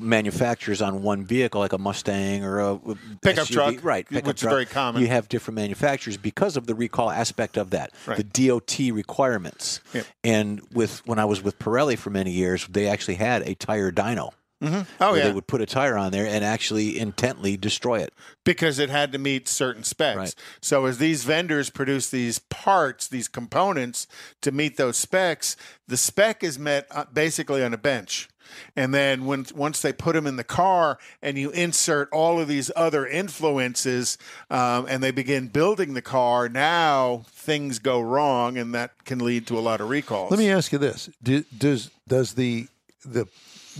manufacturers 0.00 0.80
on 0.80 1.02
one 1.02 1.24
vehicle 1.24 1.60
like 1.60 1.72
a 1.72 1.78
Mustang 1.78 2.44
or 2.44 2.60
a 2.60 2.78
Pickup 3.20 3.48
SUV, 3.48 3.52
truck, 3.52 3.84
right 3.84 4.08
pickup 4.08 4.26
which 4.28 4.42
is 4.42 4.48
very 4.48 4.64
common. 4.64 5.02
you 5.02 5.08
have 5.08 5.28
different 5.28 5.56
manufacturers 5.56 6.16
because 6.16 6.56
of 6.56 6.66
the 6.66 6.74
recall 6.74 7.10
aspect 7.10 7.56
of 7.56 7.70
that 7.70 7.90
Right. 8.06 8.16
the 8.16 8.22
DOT 8.48 8.92
requirements 8.92 9.80
Yep. 9.92 10.06
and 10.24 10.60
with 10.72 11.04
when 11.06 11.18
I 11.18 11.24
was 11.24 11.42
with 11.42 11.58
Pirelli 11.58 11.98
for 11.98 12.10
many 12.10 12.30
years 12.30 12.66
they 12.70 12.86
actually 12.86 13.16
had 13.16 13.42
a 13.42 13.54
tire 13.56 13.90
dyno 13.90 14.30
oh 14.60 14.86
where 14.98 15.16
yeah 15.16 15.24
they 15.24 15.32
would 15.32 15.46
put 15.46 15.60
a 15.60 15.66
tire 15.66 15.96
on 15.96 16.10
there 16.10 16.26
and 16.26 16.44
actually 16.44 16.98
intently 16.98 17.56
destroy 17.56 18.00
it 18.00 18.12
because 18.44 18.78
it 18.78 18.90
had 18.90 19.12
to 19.12 19.18
meet 19.18 19.48
certain 19.48 19.84
specs. 19.84 20.16
Right. 20.16 20.34
So 20.60 20.86
as 20.86 20.98
these 20.98 21.24
vendors 21.24 21.70
produce 21.70 22.10
these 22.10 22.38
parts, 22.38 23.06
these 23.08 23.28
components 23.28 24.06
to 24.40 24.50
meet 24.50 24.76
those 24.76 24.96
specs, 24.96 25.56
the 25.86 25.96
spec 25.96 26.42
is 26.42 26.58
met 26.58 26.86
uh, 26.90 27.04
basically 27.12 27.62
on 27.62 27.72
a 27.72 27.78
bench. 27.78 28.28
And 28.74 28.94
then 28.94 29.26
when 29.26 29.46
once 29.54 29.82
they 29.82 29.92
put 29.92 30.14
them 30.14 30.26
in 30.26 30.36
the 30.36 30.44
car 30.44 30.98
and 31.22 31.38
you 31.38 31.50
insert 31.50 32.08
all 32.12 32.40
of 32.40 32.48
these 32.48 32.70
other 32.74 33.06
influences 33.06 34.16
um, 34.50 34.86
and 34.88 35.02
they 35.02 35.10
begin 35.10 35.48
building 35.48 35.94
the 35.94 36.02
car, 36.02 36.48
now 36.48 37.24
things 37.28 37.78
go 37.78 38.00
wrong 38.00 38.56
and 38.56 38.74
that 38.74 39.04
can 39.04 39.18
lead 39.18 39.46
to 39.48 39.58
a 39.58 39.60
lot 39.60 39.80
of 39.80 39.90
recalls. 39.90 40.30
Let 40.30 40.38
me 40.38 40.50
ask 40.50 40.72
you 40.72 40.78
this: 40.78 41.10
Do, 41.22 41.44
Does 41.56 41.90
does 42.08 42.34
the 42.34 42.68
the 43.04 43.26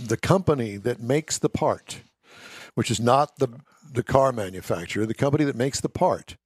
the 0.07 0.17
company 0.17 0.77
that 0.77 0.99
makes 0.99 1.37
the 1.37 1.49
part, 1.49 2.01
which 2.75 2.91
is 2.91 2.99
not 2.99 3.37
the 3.37 3.49
the 3.91 4.03
car 4.03 4.31
manufacturer, 4.31 5.05
the 5.05 5.13
company 5.13 5.43
that 5.43 5.55
makes 5.55 5.81
the 5.81 5.89
part, 5.89 6.37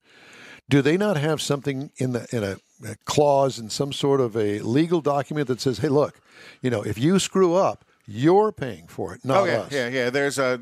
do 0.70 0.82
they 0.82 0.96
not 0.96 1.18
have 1.18 1.42
something 1.42 1.92
in 1.98 2.14
the 2.14 2.26
in 2.32 2.44
a, 2.44 2.58
a 2.90 2.96
clause 3.06 3.60
in 3.60 3.70
some 3.70 3.92
sort 3.92 4.22
of 4.22 4.36
a 4.38 4.60
legal 4.60 5.02
document 5.02 5.48
that 5.48 5.62
says, 5.62 5.80
"Hey, 5.80 5.90
look, 5.90 6.20
you 6.62 6.70
know, 6.70 6.82
if 6.82 6.98
you 6.98 7.20
screw 7.20 7.56
up, 7.56 7.86
you're 8.06 8.52
paying 8.52 8.88
for 8.88 9.14
it, 9.14 9.24
not 9.24 9.42
Oh 9.42 9.46
yeah, 9.46 9.60
us." 9.60 9.72
yeah, 9.72 9.88
yeah. 9.90 10.10
There's 10.10 10.38
a, 10.38 10.62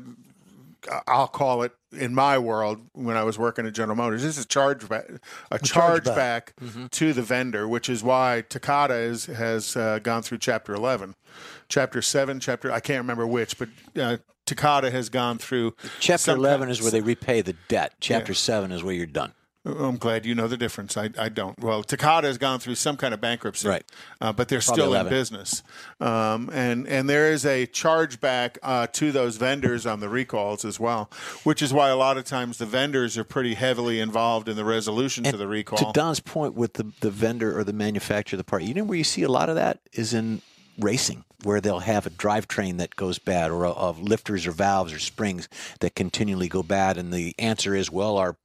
I'll 1.06 1.28
call 1.28 1.62
it 1.62 1.72
in 1.92 2.14
my 2.14 2.38
world 2.38 2.80
when 2.92 3.16
I 3.16 3.22
was 3.22 3.38
working 3.38 3.66
at 3.66 3.74
General 3.74 3.96
Motors. 3.96 4.22
This 4.22 4.38
is 4.38 4.46
charge 4.46 4.88
back, 4.88 5.04
a 5.50 5.58
charge 5.58 6.04
chargeback. 6.04 6.16
back 6.16 6.90
to 6.90 7.12
the 7.12 7.22
vendor, 7.22 7.68
which 7.68 7.88
is 7.88 8.02
why 8.02 8.44
Takata 8.48 8.94
is, 8.94 9.26
has 9.26 9.76
uh, 9.76 9.98
gone 10.02 10.22
through 10.22 10.38
Chapter 10.38 10.74
11, 10.74 11.14
Chapter 11.68 12.02
7, 12.02 12.40
Chapter 12.40 12.72
I 12.72 12.80
can't 12.80 12.98
remember 12.98 13.26
which, 13.26 13.58
but 13.58 13.68
uh, 14.00 14.16
Takata 14.46 14.90
has 14.90 15.08
gone 15.08 15.38
through 15.38 15.74
chapter 16.00 16.32
11 16.32 16.60
kind- 16.60 16.70
is 16.70 16.82
where 16.82 16.90
they 16.90 17.00
repay 17.00 17.42
the 17.42 17.54
debt. 17.68 17.94
Chapter 18.00 18.34
7 18.34 18.72
is 18.72 18.82
where 18.82 18.94
you're 18.94 19.06
done 19.06 19.32
I'm 19.64 19.96
glad 19.96 20.26
you 20.26 20.34
know 20.34 20.48
the 20.48 20.56
difference. 20.56 20.96
I, 20.96 21.10
I 21.16 21.28
don't. 21.28 21.56
Well, 21.60 21.84
Takata 21.84 22.26
has 22.26 22.36
gone 22.36 22.58
through 22.58 22.74
some 22.74 22.96
kind 22.96 23.14
of 23.14 23.20
bankruptcy, 23.20 23.68
Right. 23.68 23.84
Uh, 24.20 24.32
but 24.32 24.48
they're 24.48 24.58
Probably 24.60 24.82
still 24.82 24.92
11. 24.92 25.12
in 25.12 25.18
business, 25.18 25.62
um, 26.00 26.50
and 26.52 26.88
and 26.88 27.08
there 27.08 27.30
is 27.30 27.46
a 27.46 27.66
chargeback 27.68 28.58
uh, 28.62 28.88
to 28.88 29.12
those 29.12 29.36
vendors 29.36 29.86
on 29.86 30.00
the 30.00 30.08
recalls 30.08 30.64
as 30.64 30.80
well, 30.80 31.08
which 31.44 31.62
is 31.62 31.72
why 31.72 31.90
a 31.90 31.96
lot 31.96 32.16
of 32.18 32.24
times 32.24 32.58
the 32.58 32.66
vendors 32.66 33.16
are 33.16 33.24
pretty 33.24 33.54
heavily 33.54 34.00
involved 34.00 34.48
in 34.48 34.56
the 34.56 34.64
resolution 34.64 35.22
to 35.24 35.36
the 35.36 35.46
recall. 35.46 35.78
To 35.78 35.92
Don's 35.92 36.18
point 36.20 36.54
with 36.54 36.74
the, 36.74 36.90
the 37.00 37.10
vendor 37.10 37.56
or 37.56 37.62
the 37.62 37.72
manufacturer 37.72 38.36
of 38.36 38.44
the 38.44 38.50
part, 38.50 38.62
you 38.62 38.74
know 38.74 38.84
where 38.84 38.98
you 38.98 39.04
see 39.04 39.22
a 39.22 39.28
lot 39.28 39.48
of 39.48 39.54
that 39.54 39.78
is 39.92 40.12
in 40.12 40.42
racing, 40.78 41.24
where 41.44 41.60
they'll 41.60 41.78
have 41.80 42.06
a 42.06 42.10
drivetrain 42.10 42.78
that 42.78 42.96
goes 42.96 43.18
bad, 43.20 43.50
or 43.52 43.64
of 43.66 44.00
lifters 44.02 44.44
or 44.46 44.50
valves 44.50 44.92
or 44.92 44.98
springs 44.98 45.48
that 45.80 45.94
continually 45.94 46.48
go 46.48 46.62
bad, 46.64 46.96
and 46.98 47.12
the 47.12 47.34
answer 47.38 47.76
is, 47.76 47.90
well, 47.90 48.16
our 48.16 48.36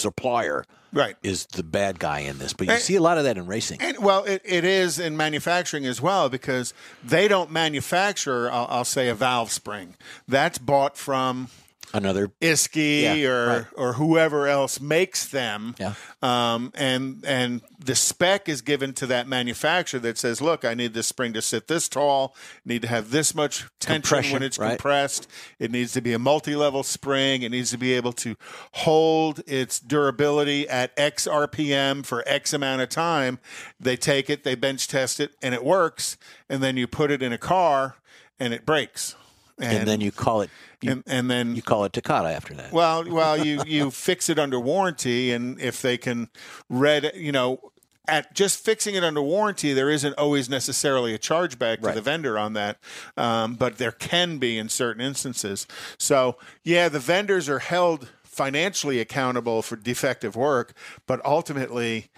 supplier 0.00 0.64
Right. 0.92 1.16
is 1.22 1.46
the 1.46 1.62
bad 1.62 2.00
guy 2.00 2.20
in 2.20 2.38
this. 2.38 2.52
But 2.52 2.66
you 2.66 2.72
And- 2.74 2.82
see 2.82 2.96
a 2.96 3.00
lot 3.00 3.16
of 3.18 3.24
that 3.24 3.36
in 3.38 3.46
racing. 3.46 3.80
And, 3.80 3.98
well, 3.98 4.24
it, 4.24 4.42
it 4.44 4.64
is 4.64 4.98
in 4.98 5.16
manufacturing 5.16 5.86
as 5.86 6.00
well 6.00 6.28
because 6.28 6.74
they 7.04 7.28
don't 7.28 7.50
manufacture, 7.52 8.50
I'll, 8.50 8.66
I'll 8.68 8.84
say, 8.84 9.08
a 9.08 9.14
valve 9.14 9.52
spring. 9.52 9.94
That's 10.26 10.58
bought 10.58 10.96
from 10.96 11.48
Another 11.92 12.28
Isky 12.40 13.02
Yeah, 13.02 13.28
or 13.28 13.46
right. 13.46 13.66
or 13.74 13.92
whoever 13.94 14.46
else 14.46 14.80
makes 14.80 15.26
them. 15.26 15.74
Yeah. 15.78 15.94
Um, 16.22 16.72
and 16.74 17.24
and 17.26 17.62
the 17.78 17.94
spec 17.94 18.48
is 18.48 18.60
given 18.60 18.92
to 18.94 19.06
that 19.06 19.26
manufacturer 19.26 20.00
that 20.00 20.18
says, 20.18 20.40
look, 20.40 20.64
I 20.64 20.74
need 20.74 20.94
this 20.94 21.06
spring 21.06 21.32
to 21.32 21.42
sit 21.42 21.66
this 21.66 21.88
tall, 21.88 22.34
need 22.64 22.82
to 22.82 22.88
have 22.88 23.10
this 23.10 23.34
much 23.34 23.66
tension 23.80 24.32
when 24.32 24.42
it's 24.42 24.58
right. 24.58 24.70
compressed. 24.70 25.26
It 25.58 25.70
needs 25.70 25.92
to 25.92 26.00
be 26.00 26.12
a 26.12 26.18
multi-level 26.18 26.82
spring. 26.82 27.42
It 27.42 27.50
needs 27.50 27.70
to 27.70 27.78
be 27.78 27.92
able 27.94 28.12
to 28.14 28.36
hold 28.72 29.40
its 29.46 29.80
durability 29.80 30.68
at 30.68 30.92
X 30.96 31.26
RPM 31.26 32.04
for 32.04 32.22
X 32.26 32.52
amount 32.52 32.82
of 32.82 32.88
time. 32.88 33.38
They 33.80 33.96
take 33.96 34.30
it, 34.30 34.44
they 34.44 34.54
bench 34.54 34.86
test 34.88 35.20
it, 35.20 35.32
and 35.42 35.54
it 35.54 35.64
works. 35.64 36.16
And 36.48 36.62
then 36.62 36.76
you 36.76 36.86
put 36.86 37.10
it 37.10 37.22
in 37.22 37.32
a 37.32 37.38
car, 37.38 37.96
and 38.38 38.52
it 38.52 38.64
breaks. 38.66 39.14
And, 39.62 39.86
then 39.88 40.00
you 40.00 40.12
call 40.12 40.42
it 40.42 40.50
you, 40.80 40.92
and, 40.92 41.04
and 41.06 41.30
then 41.30 41.54
you 41.56 41.62
call 41.62 41.84
it 41.84 41.92
Takata 41.92 42.28
after 42.28 42.54
that. 42.54 42.72
well, 42.72 43.04
well, 43.08 43.44
you 43.44 43.62
you 43.66 43.90
fix 43.90 44.28
it 44.28 44.38
under 44.38 44.58
warranty, 44.58 45.32
and 45.32 45.60
if 45.60 45.82
they 45.82 45.98
can 45.98 46.28
read, 46.68 47.12
you 47.14 47.32
know, 47.32 47.72
at 48.08 48.34
just 48.34 48.64
fixing 48.64 48.94
it 48.94 49.04
under 49.04 49.22
warranty, 49.22 49.72
there 49.72 49.90
isn't 49.90 50.14
always 50.14 50.48
necessarily 50.48 51.14
a 51.14 51.18
chargeback 51.18 51.80
to 51.80 51.86
Right. 51.86 51.94
the 51.94 52.02
vendor 52.02 52.38
on 52.38 52.54
that, 52.54 52.78
um, 53.16 53.54
but 53.54 53.78
there 53.78 53.92
can 53.92 54.38
be 54.38 54.58
in 54.58 54.68
certain 54.68 55.02
instances. 55.02 55.66
So, 55.98 56.36
yeah, 56.64 56.88
the 56.88 56.98
vendors 56.98 57.48
are 57.48 57.60
held 57.60 58.08
financially 58.24 59.00
accountable 59.00 59.62
for 59.62 59.76
defective 59.76 60.34
work, 60.36 60.72
but 61.06 61.24
ultimately. 61.24 62.10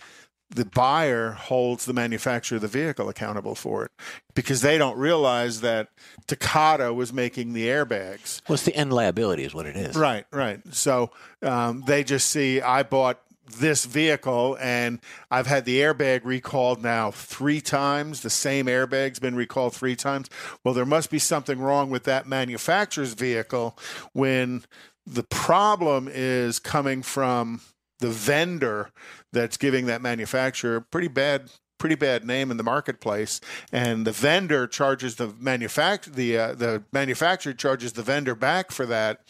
The 0.54 0.64
buyer 0.66 1.32
holds 1.32 1.86
the 1.86 1.92
manufacturer 1.92 2.56
of 2.56 2.62
the 2.62 2.68
vehicle 2.68 3.08
accountable 3.08 3.54
for 3.54 3.86
it 3.86 3.90
because 4.34 4.60
they 4.60 4.76
don't 4.76 4.98
realize 4.98 5.62
that 5.62 5.88
Takata 6.26 6.92
was 6.92 7.12
making 7.12 7.54
the 7.54 7.68
airbags. 7.68 8.42
well, 8.48 8.54
it's 8.54 8.64
the 8.64 8.74
end 8.76 8.92
liability, 8.92 9.44
is 9.44 9.54
what 9.54 9.66
it 9.66 9.76
is. 9.76 9.96
Right, 9.96 10.26
right. 10.30 10.60
So 10.74 11.10
um, 11.42 11.84
they 11.86 12.04
just 12.04 12.28
see 12.28 12.60
I 12.60 12.82
bought 12.82 13.20
this 13.58 13.84
vehicle 13.84 14.56
and 14.60 15.00
I've 15.30 15.46
had 15.46 15.64
the 15.64 15.80
airbag 15.80 16.22
recalled 16.24 16.82
now 16.82 17.10
three 17.10 17.60
times. 17.60 18.20
The 18.20 18.30
same 18.30 18.66
airbag's 18.66 19.18
been 19.18 19.34
recalled 19.34 19.74
three 19.74 19.96
times. 19.96 20.28
Well, 20.64 20.74
there 20.74 20.86
must 20.86 21.10
be 21.10 21.18
something 21.18 21.58
wrong 21.58 21.90
with 21.90 22.04
that 22.04 22.26
manufacturer's 22.26 23.14
vehicle 23.14 23.76
when 24.12 24.64
the 25.06 25.24
problem 25.24 26.08
is 26.10 26.58
coming 26.58 27.02
from 27.02 27.60
the 28.02 28.10
vendor 28.10 28.90
that's 29.32 29.56
giving 29.56 29.86
that 29.86 30.02
manufacturer 30.02 30.76
a 30.76 30.82
pretty 30.82 31.08
bad 31.08 31.50
pretty 31.78 31.94
bad 31.96 32.24
name 32.24 32.50
in 32.50 32.58
the 32.58 32.62
marketplace 32.62 33.40
and 33.72 34.06
the 34.06 34.12
vendor 34.12 34.66
charges 34.68 35.16
the 35.16 35.34
manufacturer 35.40 36.14
the 36.14 36.38
uh, 36.38 36.54
the 36.54 36.84
manufacturer 36.92 37.52
charges 37.54 37.94
the 37.94 38.02
vendor 38.02 38.34
back 38.36 38.70
for 38.70 38.86
that 38.86 39.20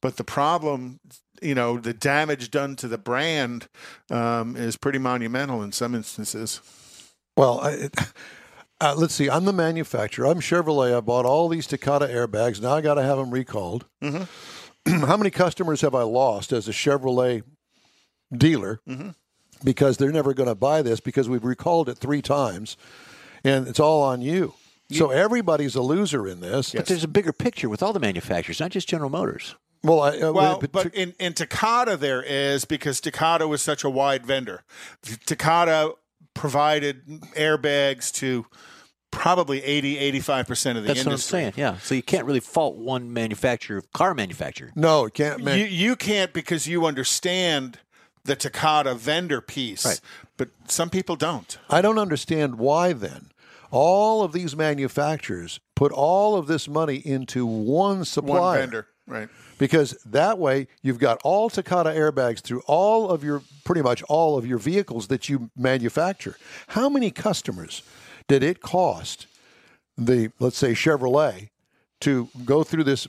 but 0.00 0.16
the 0.16 0.24
problem 0.24 1.00
you 1.42 1.54
know 1.54 1.76
the 1.78 1.92
damage 1.92 2.50
done 2.50 2.76
to 2.76 2.88
the 2.88 2.96
brand 2.96 3.68
um, 4.10 4.56
is 4.56 4.76
pretty 4.76 4.98
monumental 4.98 5.62
in 5.62 5.72
some 5.72 5.94
instances 5.94 6.62
Well, 7.36 7.60
I, 7.60 7.88
uh, 8.80 8.94
let's 8.96 9.14
see. 9.14 9.30
I'm 9.30 9.44
the 9.44 9.52
manufacturer. 9.52 10.26
I'm 10.26 10.40
Chevrolet. 10.40 10.96
I 10.96 11.00
bought 11.00 11.24
all 11.24 11.48
these 11.48 11.66
Takata 11.68 12.06
airbags. 12.06 12.60
Now 12.60 12.74
I 12.74 12.80
got 12.80 12.94
to 12.94 13.02
have 13.02 13.16
them 13.18 13.30
recalled. 13.30 13.84
How 14.02 15.16
many 15.16 15.30
customers 15.30 15.82
have 15.82 15.94
I 15.94 16.02
lost 16.02 16.52
as 16.52 16.66
a 16.66 16.72
Chevrolet 16.72 17.42
dealer 18.36 18.80
because 19.64 19.96
they're 19.96 20.12
never 20.12 20.34
going 20.34 20.48
to 20.48 20.54
buy 20.54 20.82
this 20.82 21.00
because 21.00 21.28
we've 21.28 21.44
recalled 21.44 21.88
it 21.88 21.98
three 21.98 22.22
times, 22.22 22.76
and 23.44 23.66
it's 23.68 23.80
all 23.80 24.02
on 24.02 24.20
you. 24.20 24.54
So 24.90 25.10
everybody's 25.10 25.74
a 25.74 25.82
loser 25.82 26.26
in 26.26 26.40
this. 26.40 26.72
But 26.72 26.86
there's 26.86 27.04
a 27.04 27.08
bigger 27.08 27.32
picture 27.32 27.68
with 27.68 27.82
all 27.82 27.92
the 27.92 28.00
manufacturers, 28.00 28.58
not 28.60 28.70
just 28.70 28.88
General 28.88 29.10
Motors. 29.10 29.54
Well, 29.84 30.00
I, 30.00 30.18
uh, 30.18 30.32
Well, 30.32 30.58
but- 30.58 30.72
but 30.72 30.94
in, 30.94 31.14
in 31.20 31.34
Takata 31.34 31.96
there 31.96 32.22
is 32.22 32.64
because 32.64 33.00
Takata 33.00 33.46
was 33.46 33.60
such 33.62 33.84
a 33.84 33.90
wide 33.90 34.24
vendor. 34.26 34.64
Takata 35.26 35.92
provided 36.34 37.06
airbags 37.36 38.12
to 38.14 38.46
probably 39.10 39.62
80, 39.62 40.20
85% 40.20 40.76
of 40.76 40.82
the 40.82 40.88
That's 40.88 41.00
what 41.00 41.06
I'm 41.06 41.12
industry. 41.12 41.18
saying. 41.40 41.52
Yeah. 41.56 41.78
So 41.78 41.94
you 41.94 42.02
can't 42.02 42.24
really 42.24 42.40
fault 42.40 42.76
one 42.76 43.12
manufacturer, 43.12 43.82
car 43.94 44.14
manufacturer. 44.14 44.70
no, 44.74 45.04
it 45.06 45.14
can't. 45.14 45.42
Man, 45.42 45.58
You, 45.58 45.64
you 45.66 45.96
can't 45.96 46.32
because 46.32 46.66
you 46.66 46.86
understand 46.86 47.78
the 48.28 48.36
Takata 48.36 48.94
vendor 48.94 49.40
piece, 49.40 49.84
Right. 49.84 50.00
but 50.36 50.50
some 50.68 50.90
people 50.90 51.16
don't. 51.16 51.58
I 51.68 51.80
don't 51.82 51.98
understand 51.98 52.56
why 52.58 52.92
then 52.92 53.30
all 53.70 54.22
of 54.22 54.32
these 54.32 54.54
manufacturers 54.54 55.60
put 55.74 55.90
all 55.92 56.36
of 56.36 56.46
this 56.46 56.68
money 56.68 56.96
into 56.96 57.44
one 57.46 58.04
supplier. 58.04 58.40
One 58.40 58.58
vendor, 58.58 58.86
right? 59.06 59.28
because 59.58 59.96
that 60.06 60.38
way 60.38 60.68
you've 60.82 60.98
got 60.98 61.20
all 61.24 61.50
Takata 61.50 61.90
airbags 61.90 62.40
through 62.40 62.62
all 62.66 63.08
of 63.10 63.24
your 63.24 63.42
pretty 63.64 63.82
much 63.82 64.02
all 64.08 64.38
of 64.38 64.46
your 64.46 64.58
vehicles 64.58 65.08
that 65.08 65.28
you 65.28 65.50
manufacture. 65.56 66.36
How 66.68 66.88
many 66.88 67.10
customers 67.10 67.82
did 68.28 68.42
it 68.42 68.60
cost 68.60 69.26
the 69.96 70.30
let's 70.38 70.56
say 70.58 70.72
Chevrolet 70.72 71.48
to 72.00 72.28
go 72.44 72.62
through 72.62 72.84
this 72.84 73.06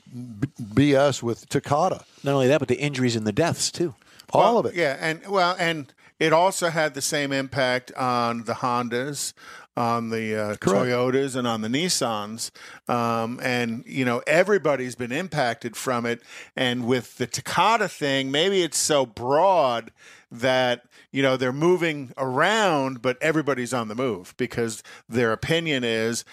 BS 0.74 1.22
with 1.22 1.48
Takata? 1.48 2.04
Not 2.24 2.32
only 2.34 2.48
that, 2.48 2.58
but 2.58 2.68
the 2.68 2.80
injuries 2.80 3.16
and 3.16 3.26
the 3.26 3.32
deaths 3.32 3.70
too. 3.70 3.94
All 4.32 4.40
Well, 4.54 4.58
of 4.58 4.66
it. 4.66 4.74
Yeah, 4.74 4.96
and 5.00 5.26
well, 5.26 5.56
and 5.58 5.92
it 6.18 6.32
also 6.32 6.68
had 6.70 6.94
the 6.94 7.02
same 7.02 7.32
impact 7.32 7.92
on 7.94 8.44
the 8.44 8.54
Hondas, 8.54 9.32
on 9.76 10.10
the 10.10 10.36
uh. 10.36 10.54
Toyotas, 10.56 11.36
and 11.36 11.46
on 11.46 11.62
the 11.62 11.68
Nissans. 11.68 12.50
Um, 12.88 13.40
and 13.42 13.84
you 13.86 14.04
know, 14.04 14.22
everybody's 14.26 14.94
been 14.94 15.12
impacted 15.12 15.76
from 15.76 16.06
it. 16.06 16.22
And 16.56 16.86
with 16.86 17.16
the 17.18 17.26
Takata 17.26 17.88
thing, 17.88 18.30
maybe 18.30 18.62
it's 18.62 18.78
so 18.78 19.06
broad 19.06 19.92
that 20.30 20.84
you 21.10 21.22
know 21.22 21.36
they're 21.36 21.52
moving 21.52 22.12
around, 22.16 23.02
but 23.02 23.16
everybody's 23.20 23.74
on 23.74 23.88
the 23.88 23.94
move 23.94 24.34
because 24.36 24.82
their 25.08 25.32
opinion 25.32 25.84
is. 25.84 26.24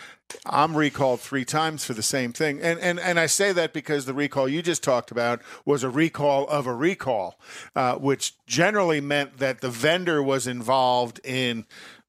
I'm 0.45 0.75
recalled 0.75 1.21
three 1.21 1.45
times 1.45 1.85
for 1.85 1.93
the 1.93 2.03
same 2.03 2.33
thing. 2.33 2.59
And, 2.59 2.77
and, 2.81 2.99
and 2.99 3.17
I 3.17 3.27
say 3.27 3.53
that 3.53 3.71
because 3.71 4.05
the 4.05 4.13
recall 4.13 4.49
you 4.49 4.61
just 4.61 4.83
talked 4.83 5.09
about 5.09 5.41
was 5.63 5.83
a 5.83 5.89
recall 5.89 6.45
of 6.49 6.67
a 6.67 6.73
recall, 6.73 7.39
uh, 7.77 7.95
which 7.95 8.33
generally 8.45 8.99
meant 8.99 9.37
that 9.37 9.61
the 9.61 9.69
vendor 9.69 10.21
was 10.21 10.45
involved 10.45 11.21
in 11.23 11.65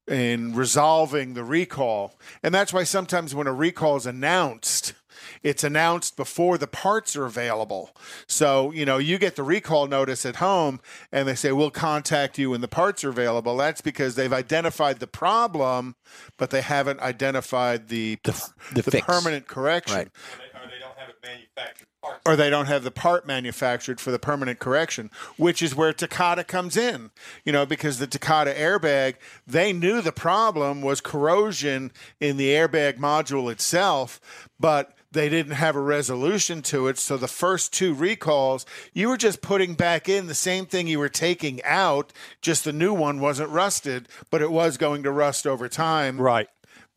in 0.08 0.54
resolving 0.54 1.34
the 1.34 1.44
recall. 1.44 2.18
And 2.42 2.54
that's 2.54 2.72
why 2.72 2.84
sometimes 2.84 3.34
when 3.34 3.46
a 3.46 3.52
recall 3.52 3.96
is 3.96 4.06
announced, 4.06 4.94
it's 5.42 5.64
announced 5.64 6.16
before 6.16 6.58
the 6.58 6.66
parts 6.66 7.16
are 7.16 7.24
available. 7.26 7.90
So, 8.26 8.70
you 8.72 8.84
know, 8.84 8.98
you 8.98 9.18
get 9.18 9.36
the 9.36 9.42
recall 9.42 9.86
notice 9.86 10.24
at 10.26 10.36
home 10.36 10.80
and 11.12 11.26
they 11.28 11.34
say, 11.34 11.52
we'll 11.52 11.70
contact 11.70 12.38
you 12.38 12.50
when 12.50 12.60
the 12.60 12.68
parts 12.68 13.04
are 13.04 13.10
available. 13.10 13.56
That's 13.56 13.80
because 13.80 14.14
they've 14.14 14.32
identified 14.32 14.98
the 14.98 15.06
problem, 15.06 15.96
but 16.36 16.50
they 16.50 16.62
haven't 16.62 17.00
identified 17.00 17.88
the, 17.88 18.18
The- 18.24 18.50
the 18.72 18.82
fix. 18.82 19.06
permanent 19.06 19.46
correction. 19.46 19.96
Right. 19.96 20.08
Or 20.54 20.66
they 20.68 20.78
don't 20.80 20.96
have 20.98 21.08
it 21.08 21.16
manufactured 21.22 21.86
parts. 22.02 22.20
Or 22.26 22.36
they 22.36 22.50
don't 22.50 22.66
have 22.66 22.84
the 22.84 22.90
part 22.90 23.26
manufactured 23.26 24.00
for 24.00 24.10
the 24.10 24.18
permanent 24.18 24.58
correction, 24.58 25.10
which 25.36 25.62
is 25.62 25.74
where 25.74 25.92
Takata 25.92 26.44
comes 26.44 26.76
in. 26.76 27.10
You 27.44 27.52
know, 27.52 27.64
because 27.66 27.98
the 27.98 28.06
Takata 28.06 28.52
airbag, 28.52 29.14
they 29.46 29.72
knew 29.72 30.00
the 30.00 30.12
problem 30.12 30.82
was 30.82 31.00
corrosion 31.00 31.92
in 32.20 32.36
the 32.36 32.48
airbag 32.50 32.98
module 32.98 33.50
itself, 33.50 34.20
but 34.58 34.94
they 35.12 35.28
didn't 35.28 35.52
have 35.52 35.74
a 35.76 35.80
resolution 35.80 36.60
to 36.62 36.86
it. 36.88 36.98
So 36.98 37.16
the 37.16 37.28
first 37.28 37.72
two 37.72 37.94
recalls, 37.94 38.66
you 38.92 39.08
were 39.08 39.16
just 39.16 39.40
putting 39.40 39.74
back 39.74 40.08
in 40.08 40.26
the 40.26 40.34
same 40.34 40.66
thing 40.66 40.86
you 40.86 40.98
were 40.98 41.08
taking 41.08 41.62
out, 41.64 42.12
just 42.42 42.64
the 42.64 42.72
new 42.72 42.92
one 42.92 43.20
wasn't 43.20 43.50
rusted, 43.50 44.08
but 44.30 44.42
it 44.42 44.50
was 44.50 44.76
going 44.76 45.02
to 45.04 45.10
rust 45.10 45.46
over 45.46 45.68
time 45.68 46.20
Right. 46.20 46.48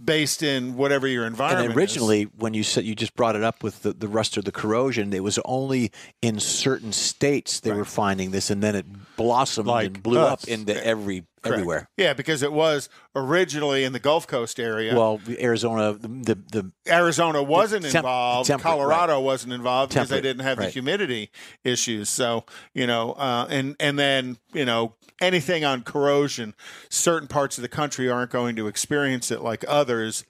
based 0.04 0.44
in 0.44 0.76
whatever 0.76 1.08
your 1.08 1.26
environment 1.26 1.72
And 1.72 1.72
is. 1.72 1.78
originally, 1.78 2.24
when 2.38 2.54
you 2.54 2.64
said 2.64 2.84
you 2.86 2.96
just 2.96 3.16
brought 3.16 3.36
it 3.36 3.44
up 3.44 3.64
with 3.64 3.84
the, 3.84 3.94
the 3.94 4.08
rust 4.08 4.38
or 4.38 4.42
the 4.42 4.52
corrosion, 4.52 5.14
it 5.14 5.24
was 5.24 5.40
only 5.46 5.92
in 6.22 6.40
certain 6.40 6.92
states 6.92 7.60
they 7.62 7.72
were 7.72 7.86
finding 7.86 8.32
this, 8.32 8.50
and 8.50 8.62
then 8.62 8.76
it 8.76 8.86
blossomed 9.16 9.68
Like 9.68 9.86
and 9.88 10.04
blew 10.04 10.20
us. 10.20 10.44
up 10.44 10.50
into 10.50 10.86
every 10.86 11.24
Correct. 11.42 11.54
everywhere. 11.54 11.90
Yeah, 11.98 12.14
because 12.14 12.44
it 12.44 12.54
was 12.54 12.88
originally 13.16 13.84
in 13.84 13.94
the 13.94 14.00
Gulf 14.00 14.28
Coast 14.28 14.60
area. 14.60 14.96
Well, 14.96 15.20
Arizona, 15.40 15.94
the 15.94 16.36
the 16.36 16.72
Arizona 16.88 17.42
wasn't 17.42 17.84
temp- 17.84 17.96
involved. 17.96 18.52
Colorado 18.60 19.20
wasn't 19.20 19.54
involved 19.54 19.94
because 19.94 20.10
they 20.10 20.22
didn't 20.22 20.44
have 20.44 20.60
right. 20.60 20.66
the 20.66 20.72
humidity 20.72 21.32
issues. 21.64 22.10
So 22.10 22.46
you 22.74 22.86
know, 22.86 23.14
uh, 23.14 23.48
and 23.50 23.76
and 23.80 23.98
then 23.98 24.38
you 24.54 24.66
know 24.66 24.96
anything 25.20 25.66
on 25.66 25.82
corrosion, 25.82 26.54
certain 26.90 27.28
parts 27.28 27.58
of 27.58 27.64
the 27.64 27.70
country 27.70 28.10
aren't 28.10 28.32
going 28.32 28.56
to 28.58 28.68
experience 28.68 29.32
it 29.32 29.42
like 29.42 29.66
others 29.68 30.26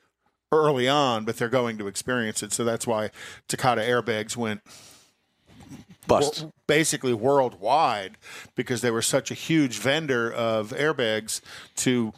early 0.53 0.87
on, 0.87 1.25
but 1.25 1.37
they're 1.37 1.49
going 1.49 1.77
to 1.77 1.87
experience 1.87 2.43
it. 2.43 2.53
So 2.53 2.63
that's 2.63 2.87
why 2.87 3.09
Takata 3.47 3.81
airbags 3.81 4.35
went 4.37 4.61
bust. 6.11 6.45
basically 6.67 7.13
worldwide 7.13 8.17
because 8.55 8.81
they 8.81 8.91
were 8.91 9.01
such 9.01 9.31
a 9.31 9.33
huge 9.33 9.79
vendor 9.79 10.31
of 10.31 10.71
airbags 10.71 11.41
to 11.77 12.13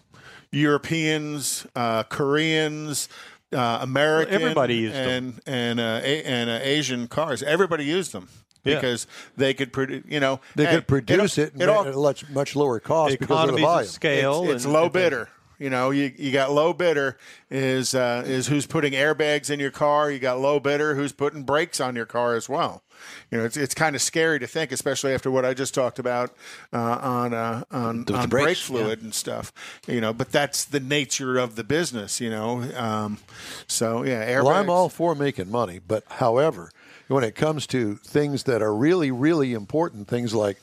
Europeans, 0.51 1.65
uh, 1.75 2.03
Koreans, 2.03 3.09
uh, 3.51 3.79
American, 3.81 4.33
everybody 4.35 4.75
used 4.75 4.95
them. 4.95 5.39
and 5.45 5.55
and 5.55 5.79
uh, 5.79 5.99
a- 6.03 6.23
and 6.23 6.49
uh, 6.49 6.59
Asian 6.61 7.07
cars. 7.07 7.43
Everybody 7.43 7.85
used 7.85 8.11
them. 8.13 8.29
Yeah. 8.65 8.75
because 8.75 9.07
they 9.35 9.53
could 9.53 9.73
produce. 9.73 10.03
You 10.07 10.21
know, 10.21 10.39
They 10.55 10.65
hey, 10.65 10.75
could 10.75 10.87
produce 10.87 11.37
it, 11.37 11.51
it 11.59 11.67
all- 11.67 11.85
at 11.85 11.93
a 11.93 11.97
much, 11.97 12.29
much 12.29 12.55
lower 12.55 12.79
cost 12.79 13.19
because 13.19 13.49
of 13.49 13.55
the 13.55 13.61
volume. 13.61 13.83
of 13.83 13.89
scale. 13.89 14.43
it's, 14.45 14.53
it's 14.53 14.63
and- 14.63 14.73
low 14.73 14.83
and- 14.85 14.93
bidder. 14.93 15.29
You 15.59 15.69
know, 15.69 15.91
you, 15.91 16.11
you 16.17 16.31
got 16.31 16.51
low 16.51 16.73
bidder 16.73 17.17
is 17.49 17.93
uh, 17.95 18.23
is 18.25 18.47
who's 18.47 18.65
putting 18.65 18.93
airbags 18.93 19.49
in 19.49 19.59
your 19.59 19.71
car. 19.71 20.09
You 20.11 20.19
got 20.19 20.39
low 20.39 20.59
bidder 20.59 20.95
who's 20.95 21.11
putting 21.13 21.43
brakes 21.43 21.79
on 21.81 21.95
your 21.95 22.05
car 22.05 22.35
as 22.35 22.47
well. 22.49 22.82
You 23.31 23.37
know, 23.37 23.45
it's 23.45 23.57
it's 23.57 23.73
kind 23.73 23.95
of 23.95 24.01
scary 24.01 24.39
to 24.39 24.47
think, 24.47 24.71
especially 24.71 25.13
after 25.13 25.31
what 25.31 25.45
I 25.45 25.53
just 25.53 25.73
talked 25.73 25.99
about 25.99 26.35
uh, 26.71 26.77
on 27.01 27.33
uh, 27.33 27.63
on, 27.71 28.05
on 28.13 28.29
brake 28.29 28.57
fluid 28.57 29.01
and 29.01 29.13
stuff. 29.13 29.51
You 29.87 30.01
know, 30.01 30.13
but 30.13 30.31
that's 30.31 30.65
the 30.65 30.79
nature 30.79 31.37
of 31.37 31.55
the 31.55 31.63
business. 31.63 32.21
You 32.21 32.29
know, 32.29 32.61
um, 32.75 33.17
so 33.67 34.03
yeah, 34.03 34.27
airbags. 34.29 34.43
Well, 34.43 34.53
I'm 34.53 34.69
all 34.69 34.89
for 34.89 35.15
making 35.15 35.49
money, 35.51 35.79
but 35.85 36.03
however, 36.09 36.71
when 37.07 37.23
it 37.23 37.35
comes 37.35 37.67
to 37.67 37.95
things 37.95 38.43
that 38.43 38.61
are 38.61 38.73
really, 38.73 39.11
really 39.11 39.53
important, 39.53 40.07
things 40.07 40.33
like 40.33 40.57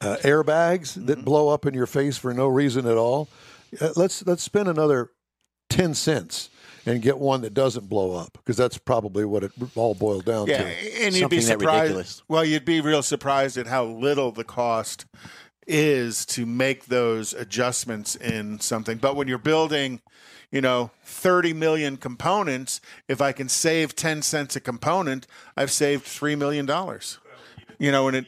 uh, 0.00 0.16
airbags 0.22 1.06
that 1.06 1.24
blow 1.24 1.48
up 1.48 1.66
in 1.66 1.74
your 1.74 1.86
face 1.86 2.18
for 2.18 2.32
no 2.34 2.46
reason 2.46 2.86
at 2.86 2.96
all, 2.96 3.28
uh, 3.80 3.90
let's 3.96 4.26
let's 4.26 4.42
spend 4.42 4.68
another 4.68 5.10
ten 5.68 5.94
cents 5.94 6.50
and 6.86 7.02
get 7.02 7.18
one 7.18 7.40
that 7.42 7.52
doesn't 7.52 7.88
blow 7.88 8.12
up 8.14 8.32
because 8.34 8.56
that's 8.56 8.78
probably 8.78 9.24
what 9.24 9.42
it 9.44 9.52
all 9.74 9.94
boiled 9.94 10.24
down 10.24 10.46
Yeah, 10.46 10.62
to. 10.62 11.04
and 11.04 11.14
you'd 11.14 11.28
be 11.28 11.40
Something 11.40 11.40
that 11.40 11.46
surprised. 11.60 11.80
ridiculous. 11.82 12.22
Well, 12.28 12.44
you'd 12.44 12.64
be 12.64 12.80
real 12.80 13.02
surprised 13.02 13.58
at 13.58 13.66
how 13.66 13.84
little 13.84 14.30
the 14.32 14.44
cost 14.44 15.04
is 15.66 16.24
to 16.26 16.46
make 16.46 16.86
those 16.86 17.32
adjustments 17.34 18.14
in 18.14 18.60
something. 18.60 18.98
But 18.98 19.16
when 19.16 19.26
you're 19.26 19.36
building, 19.38 20.00
you 20.52 20.60
know, 20.60 20.92
30 21.02 21.52
million 21.54 21.96
components, 21.96 22.80
if 23.08 23.20
I 23.20 23.32
can 23.32 23.48
save 23.48 23.96
10 23.96 24.22
cents 24.22 24.54
a 24.54 24.60
component, 24.60 25.26
I've 25.56 25.72
saved 25.72 26.04
$3 26.06 26.38
million. 26.38 26.66
You 27.78 27.90
know, 27.92 28.06
and 28.08 28.18
it, 28.18 28.26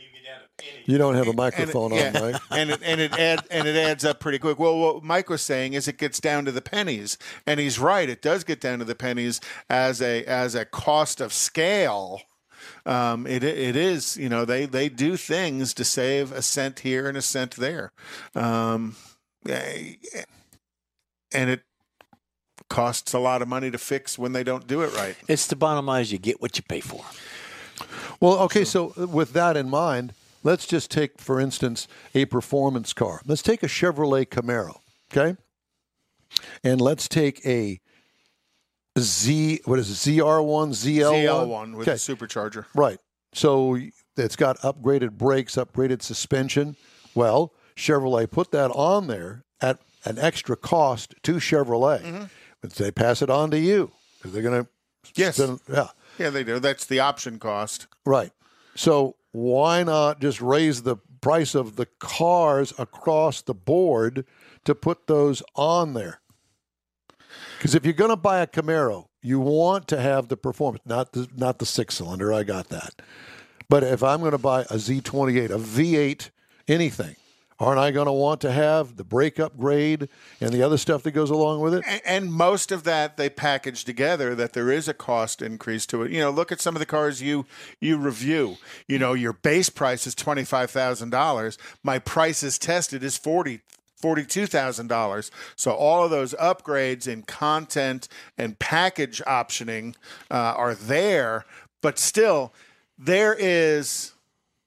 You 0.87 0.99
don't 0.99 1.15
have 1.15 1.27
a 1.27 1.31
and 1.31 1.39
it- 1.39 1.43
microphone 1.43 1.93
on, 1.93 1.99
yeah, 1.99 2.19
right? 2.19 2.41
and 2.51 2.71
it 2.71 2.81
and 2.83 3.01
it 3.01 3.13
add, 3.19 3.47
and 3.51 3.69
it 3.69 3.77
adds 3.77 4.05
up 4.05 4.21
pretty 4.21 4.39
quick. 4.39 4.59
Well, 4.59 4.79
what 4.79 5.03
Mike 5.03 5.29
was 5.31 5.43
saying 5.43 5.75
is 5.75 5.89
it 5.89 5.99
gets 5.99 6.21
down 6.21 6.45
to 6.47 6.53
the 6.53 6.63
pennies, 6.63 7.19
and 7.47 7.61
he's 7.61 7.79
right. 7.79 8.09
It 8.09 8.23
does 8.23 8.45
get 8.45 8.61
down 8.61 8.79
to 8.81 8.85
the 8.85 8.95
pennies 8.95 9.41
as 9.69 10.01
a 10.03 10.25
as 10.25 10.55
a 10.55 10.65
cost 10.65 11.21
of 11.21 11.33
scale. 11.33 12.23
Um, 12.87 13.27
it 13.27 13.45
it 13.45 13.77
is 13.77 14.17
you 14.17 14.29
know 14.29 14.45
they 14.45 14.67
they 14.67 14.89
do 14.89 15.17
things 15.17 15.75
to 15.75 15.85
save 15.85 16.33
a 16.33 16.43
cent 16.43 16.81
here 16.81 17.09
and 17.09 17.17
a 17.17 17.23
cent 17.23 17.57
there, 17.57 17.93
um, 18.35 18.97
eh, 19.49 19.95
and 21.33 21.51
it 21.51 21.63
costs 22.69 23.15
a 23.15 23.19
lot 23.19 23.43
of 23.43 23.49
money 23.49 23.71
to 23.71 23.79
fix 23.79 24.19
when 24.19 24.33
they 24.33 24.43
don't 24.45 24.67
do 24.67 24.83
it 24.83 24.95
right. 24.95 25.17
It's 25.29 25.47
the 25.47 25.57
bottom 25.57 25.87
line 25.87 26.03
is 26.03 26.13
you 26.13 26.19
get 26.19 26.41
what 26.43 26.57
you 26.57 26.63
pay 26.69 26.81
for. 26.81 27.05
Well, 28.21 28.39
okay, 28.41 28.65
so 28.65 28.93
with 28.97 29.33
that 29.35 29.57
in 29.57 29.71
mind, 29.71 30.13
let's 30.43 30.67
just 30.67 30.91
take, 30.91 31.19
for 31.21 31.41
instance, 31.41 31.89
a 32.15 32.25
performance 32.27 32.93
car. 32.93 33.21
Let's 33.27 33.43
take 33.43 33.63
a 33.63 33.67
Chevrolet 33.67 34.27
Camaro, 34.27 34.79
okay? 35.13 35.37
And 36.63 36.81
let's 36.81 37.09
take 37.09 37.45
a 37.47 37.81
Z, 38.99 39.61
what 39.65 39.79
is 39.79 39.91
it, 39.91 40.11
ZR1, 40.11 40.71
ZL1? 40.71 41.25
ZL1 41.25 41.77
with 41.77 41.89
Okay. 41.89 41.95
a 41.95 41.95
supercharger. 41.97 42.67
Right. 42.75 42.99
So 43.33 43.79
it's 44.17 44.37
got 44.37 44.59
upgraded 44.59 45.13
brakes, 45.13 45.57
upgraded 45.57 46.03
suspension. 46.03 46.77
Well, 47.15 47.53
Chevrolet 47.77 48.31
put 48.31 48.51
that 48.53 48.71
on 48.73 49.07
there 49.07 49.45
at 49.61 49.79
an 50.05 50.19
extra 50.19 50.57
cost 50.57 51.15
to 51.23 51.35
Chevrolet. 51.35 52.03
Mm-hmm. 52.03 52.25
But 52.61 52.73
they 52.73 52.91
pass 52.91 53.23
it 53.23 53.31
on 53.31 53.51
to 53.53 53.59
you 53.59 53.93
because 54.19 54.33
they're 54.33 54.43
going 54.43 54.65
to. 54.65 54.71
Yes. 55.15 55.41
yeah. 55.69 55.89
Yeah, 56.19 56.31
they 56.31 56.43
do. 56.43 56.59
That's 56.59 56.85
the 56.85 56.99
option 56.99 57.39
cost. 57.39 57.87
Right. 58.05 58.33
So 58.75 59.15
why 59.33 59.83
not 59.83 60.21
just 60.21 60.41
raise 60.41 60.83
the 60.83 60.97
price 61.21 61.55
of 61.55 61.77
the 61.77 61.87
cars 61.99 62.73
across 62.79 63.43
the 63.43 63.55
board 63.55 64.25
to 64.65 64.75
put 64.75 65.07
those 65.07 65.43
on 65.55 65.95
there? 65.95 66.21
Because 67.59 67.75
if 67.75 67.85
you're 67.85 67.93
going 67.93 68.11
to 68.11 68.17
buy 68.17 68.41
a 68.41 68.47
Camaro, 68.47 69.07
you 69.23 69.41
want 69.41 69.89
to 69.89 70.01
have 70.01 70.29
the 70.29 70.37
performance, 70.37 70.83
not 70.87 71.13
the 71.13 71.29
not 71.37 71.59
the 71.59 71.67
six 71.67 71.97
cylinder. 71.97 72.33
I 72.33 72.45
got 72.45 72.69
that. 72.69 73.03
But 73.69 73.83
if 73.83 74.03
I'm 74.03 74.21
going 74.21 74.33
to 74.33 74.39
buy 74.39 74.63
a 74.63 74.75
Z28, 74.75 75.51
a 75.51 75.59
V8, 75.59 76.31
anything, 76.69 77.17
aren't 77.61 77.81
I 77.81 77.91
going 77.91 78.07
to 78.07 78.13
want 78.13 78.41
to 78.43 78.53
have 78.53 78.97
the 78.97 79.05
brake 79.05 79.39
upgrade 79.41 80.09
and 80.41 80.53
the 80.53 80.63
other 80.63 80.79
stuff 80.79 81.03
that 81.03 81.11
goes 81.11 81.31
along 81.31 81.61
with 81.61 81.75
it? 81.75 81.85
And, 81.87 82.03
and 82.05 82.33
most 82.33 82.71
of 82.71 82.85
that 82.85 83.17
they 83.17 83.29
package 83.29 83.85
together 83.85 84.35
that 84.35 84.53
there 84.53 84.71
is 84.71 84.89
a 84.89 84.95
cost 84.95 85.43
increase 85.43 85.87
to 85.87 86.03
it. 86.03 86.13
You 86.13 86.21
know, 86.21 86.31
look 86.31 86.53
at 86.53 86.61
some 86.61 86.77
of 86.77 86.81
the 86.81 86.87
cars 86.87 87.21
you 87.21 87.47
you 87.81 87.97
review. 87.97 88.57
You 88.87 88.99
know, 88.99 89.15
your 89.15 89.33
base 89.33 89.71
price 89.71 90.07
is 90.07 90.15
twenty 90.15 90.45
five 90.45 90.71
thousand 90.71 91.11
dollars. 91.11 91.59
My 91.83 91.99
price 91.99 92.43
is 92.43 92.59
tested 92.59 93.03
is 93.03 93.17
forty. 93.17 93.61
$42,000. 94.01 95.31
So 95.57 95.73
all 95.73 96.05
of 96.05 96.13
those 96.13 96.33
upgrades 96.35 97.09
in 97.09 97.23
content 97.23 98.07
and 98.37 98.57
package 98.57 99.21
optioning 99.27 99.97
uh, 100.31 100.55
are 100.57 100.77
there, 100.77 101.45
but 101.83 101.99
still, 101.99 102.53
there 102.97 103.35
is 103.37 104.13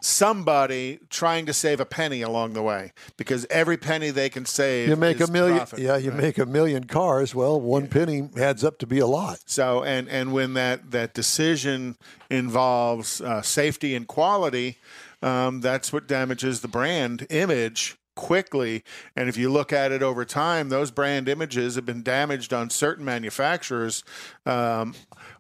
somebody 0.02 1.00
trying 1.10 1.46
to 1.46 1.54
save 1.54 1.80
a 1.80 1.86
penny 1.86 2.22
along 2.22 2.54
the 2.54 2.62
way 2.62 2.92
because 3.18 3.46
every 3.50 3.78
penny 3.78 4.10
they 4.10 4.30
can 4.30 4.46
save 4.46 4.90
You 4.90 4.96
make 4.96 5.20
a 5.22 5.28
million, 5.32 5.58
profit. 5.58 5.80
yeah. 5.80 5.96
You 5.96 6.10
Right. 6.12 6.20
make 6.22 6.38
a 6.40 6.46
million 6.46 6.86
cars. 6.86 7.34
Well, 7.36 7.62
one 7.62 7.88
penny 7.88 8.28
adds 8.38 8.64
up 8.64 8.80
to 8.80 8.88
be 8.88 9.00
a 9.00 9.08
lot. 9.08 9.40
So 9.46 9.84
and 9.84 10.10
and 10.10 10.34
when 10.34 10.54
that 10.56 10.92
that 10.92 11.14
decision 11.14 11.98
involves 12.30 13.22
uh, 13.22 13.42
safety 13.42 13.96
and 13.96 14.08
quality, 14.08 14.78
um, 15.22 15.62
that's 15.62 15.94
what 15.94 16.08
damages 16.08 16.62
the 16.62 16.68
brand 16.68 17.28
image 17.30 17.96
quickly. 18.16 18.84
And 19.16 19.30
if 19.30 19.38
you 19.38 19.50
look 19.52 19.72
at 19.72 19.92
it 19.92 20.02
over 20.04 20.26
time, 20.26 20.70
those 20.70 20.92
brand 20.92 21.30
images 21.30 21.76
have 21.76 21.86
been 21.86 22.04
damaged 22.04 22.54
on 22.54 22.70
certain 22.70 23.06
manufacturers 23.06 24.04
um, 24.46 24.96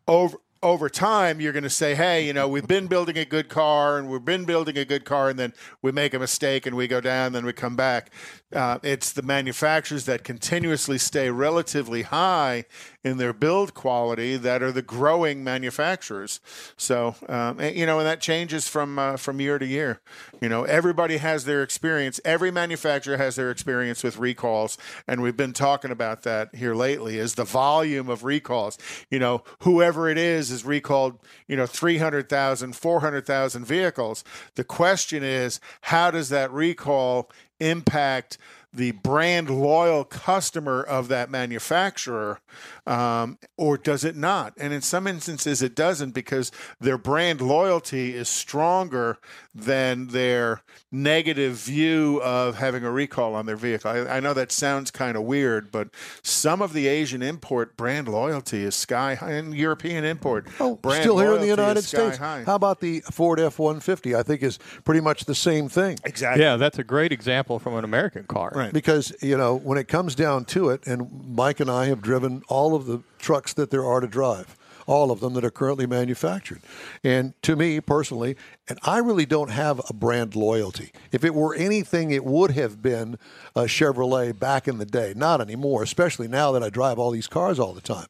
over. 0.07 0.37
Over 0.63 0.89
time, 0.89 1.41
you're 1.41 1.53
going 1.53 1.63
to 1.63 1.71
say, 1.71 1.95
"Hey, 1.95 2.25
you 2.25 2.33
know, 2.33 2.47
we've 2.47 2.67
been 2.67 2.85
building 2.85 3.17
a 3.17 3.25
good 3.25 3.49
car, 3.49 3.97
and 3.97 4.07
we've 4.07 4.23
been 4.23 4.45
building 4.45 4.77
a 4.77 4.85
good 4.85 5.05
car, 5.05 5.29
and 5.29 5.39
then 5.39 5.53
we 5.81 5.91
make 5.91 6.13
a 6.13 6.19
mistake, 6.19 6.67
and 6.67 6.75
we 6.75 6.87
go 6.87 7.01
down, 7.01 7.27
and 7.27 7.35
then 7.35 7.45
we 7.45 7.53
come 7.53 7.75
back." 7.75 8.11
Uh, 8.53 8.79
it's 8.83 9.11
the 9.13 9.21
manufacturers 9.21 10.05
that 10.05 10.23
continuously 10.23 10.97
stay 10.97 11.29
relatively 11.29 12.03
high 12.03 12.65
in 13.03 13.17
their 13.17 13.33
build 13.33 13.73
quality 13.73 14.37
that 14.37 14.61
are 14.61 14.71
the 14.71 14.81
growing 14.81 15.43
manufacturers. 15.43 16.39
So, 16.77 17.15
um, 17.27 17.59
and, 17.59 17.75
you 17.75 17.85
know, 17.85 17.99
and 17.99 18.07
that 18.07 18.21
changes 18.21 18.67
from 18.67 18.99
uh, 18.99 19.17
from 19.17 19.39
year 19.39 19.57
to 19.57 19.65
year. 19.65 20.01
You 20.41 20.49
know, 20.49 20.63
everybody 20.63 21.17
has 21.17 21.45
their 21.45 21.63
experience. 21.63 22.19
Every 22.23 22.51
manufacturer 22.51 23.17
has 23.17 23.35
their 23.35 23.51
experience 23.51 24.03
with 24.03 24.17
recalls, 24.17 24.77
and 25.07 25.21
we've 25.21 25.37
been 25.37 25.53
talking 25.53 25.91
about 25.91 26.23
that 26.23 26.53
here 26.53 26.75
lately. 26.75 27.17
Is 27.17 27.35
the 27.35 27.45
volume 27.45 28.09
of 28.09 28.23
recalls? 28.23 28.77
You 29.09 29.19
know, 29.19 29.43
whoever 29.59 30.09
it 30.09 30.17
is 30.17 30.51
is 30.51 30.65
recalled. 30.65 31.19
You 31.47 31.57
know, 31.57 31.65
300,000, 31.65 32.75
400,000 32.75 33.65
vehicles. 33.65 34.23
The 34.55 34.63
question 34.63 35.23
is, 35.23 35.59
how 35.81 36.11
does 36.11 36.29
that 36.29 36.51
recall 36.51 37.29
impact 37.61 38.37
the 38.73 38.91
brand 38.91 39.49
loyal 39.49 40.03
customer 40.03 40.81
of 40.81 41.07
that 41.09 41.29
manufacturer, 41.29 42.39
um, 42.87 43.37
or 43.57 43.77
does 43.77 44.03
it 44.03 44.15
not? 44.15 44.53
And 44.57 44.71
in 44.73 44.81
some 44.81 45.07
instances, 45.07 45.61
it 45.61 45.75
doesn't 45.75 46.11
because 46.11 46.51
their 46.79 46.97
brand 46.97 47.41
loyalty 47.41 48.15
is 48.15 48.29
stronger 48.29 49.17
than 49.53 50.07
their 50.07 50.61
negative 50.91 51.53
view 51.55 52.21
of 52.23 52.57
having 52.57 52.83
a 52.85 52.91
recall 52.91 53.35
on 53.35 53.45
their 53.45 53.55
vehicle. 53.57 53.91
I, 53.91 54.17
I 54.17 54.19
know 54.21 54.33
that 54.33 54.51
sounds 54.51 54.91
kind 54.91 55.17
of 55.17 55.23
weird, 55.23 55.71
but 55.71 55.89
some 56.21 56.61
of 56.61 56.71
the 56.73 56.87
Asian 56.87 57.21
import 57.21 57.75
brand 57.75 58.07
loyalty 58.07 58.63
is 58.63 58.75
sky 58.75 59.15
high, 59.15 59.31
and 59.33 59.53
European 59.53 60.05
import 60.05 60.47
Oh, 60.59 60.75
brand 60.77 61.01
still 61.03 61.17
here 61.19 61.33
in 61.33 61.41
the 61.41 61.47
United 61.47 61.81
States. 61.83 62.17
high. 62.17 62.43
How 62.45 62.55
about 62.55 62.79
the 62.79 63.01
Ford 63.11 63.39
F 63.39 63.59
one 63.59 63.79
fifty? 63.81 64.15
I 64.15 64.23
think 64.23 64.41
is 64.43 64.59
pretty 64.85 65.01
much 65.01 65.25
the 65.25 65.35
same 65.35 65.67
thing. 65.67 65.97
exactly. 66.05 66.41
Yeah, 66.43 66.55
that's 66.55 66.79
a 66.79 66.83
great 66.83 67.11
example 67.11 67.59
from 67.59 67.75
an 67.75 67.83
American 67.83 68.23
car. 68.23 68.51
Right. 68.53 68.60
Because 68.73 69.13
you 69.21 69.37
know 69.37 69.55
when 69.55 69.77
it 69.77 69.87
comes 69.87 70.15
down 70.15 70.45
to 70.45 70.69
it, 70.69 70.85
and 70.85 71.35
Mike 71.35 71.59
and 71.59 71.69
I 71.69 71.85
have 71.87 72.01
driven 72.01 72.43
all 72.47 72.75
of 72.75 72.85
the 72.85 73.01
trucks 73.19 73.53
that 73.53 73.71
there 73.71 73.85
are 73.85 73.99
to 73.99 74.07
drive, 74.07 74.55
all 74.87 75.11
of 75.11 75.19
them 75.19 75.33
that 75.33 75.45
are 75.45 75.51
currently 75.51 75.85
manufactured. 75.85 76.61
And 77.03 77.33
to 77.43 77.55
me 77.55 77.79
personally, 77.79 78.35
and 78.67 78.77
I 78.83 78.97
really 78.97 79.25
don't 79.25 79.51
have 79.51 79.81
a 79.89 79.93
brand 79.93 80.35
loyalty. 80.35 80.91
If 81.11 81.23
it 81.23 81.33
were 81.33 81.55
anything, 81.55 82.11
it 82.11 82.25
would 82.25 82.51
have 82.51 82.81
been 82.81 83.17
a 83.55 83.63
Chevrolet 83.63 84.37
back 84.37 84.67
in 84.67 84.77
the 84.77 84.85
day. 84.85 85.13
Not 85.15 85.41
anymore, 85.41 85.83
especially 85.83 86.27
now 86.27 86.51
that 86.51 86.63
I 86.63 86.69
drive 86.69 86.99
all 86.99 87.11
these 87.11 87.27
cars 87.27 87.59
all 87.59 87.73
the 87.73 87.81
time. 87.81 88.07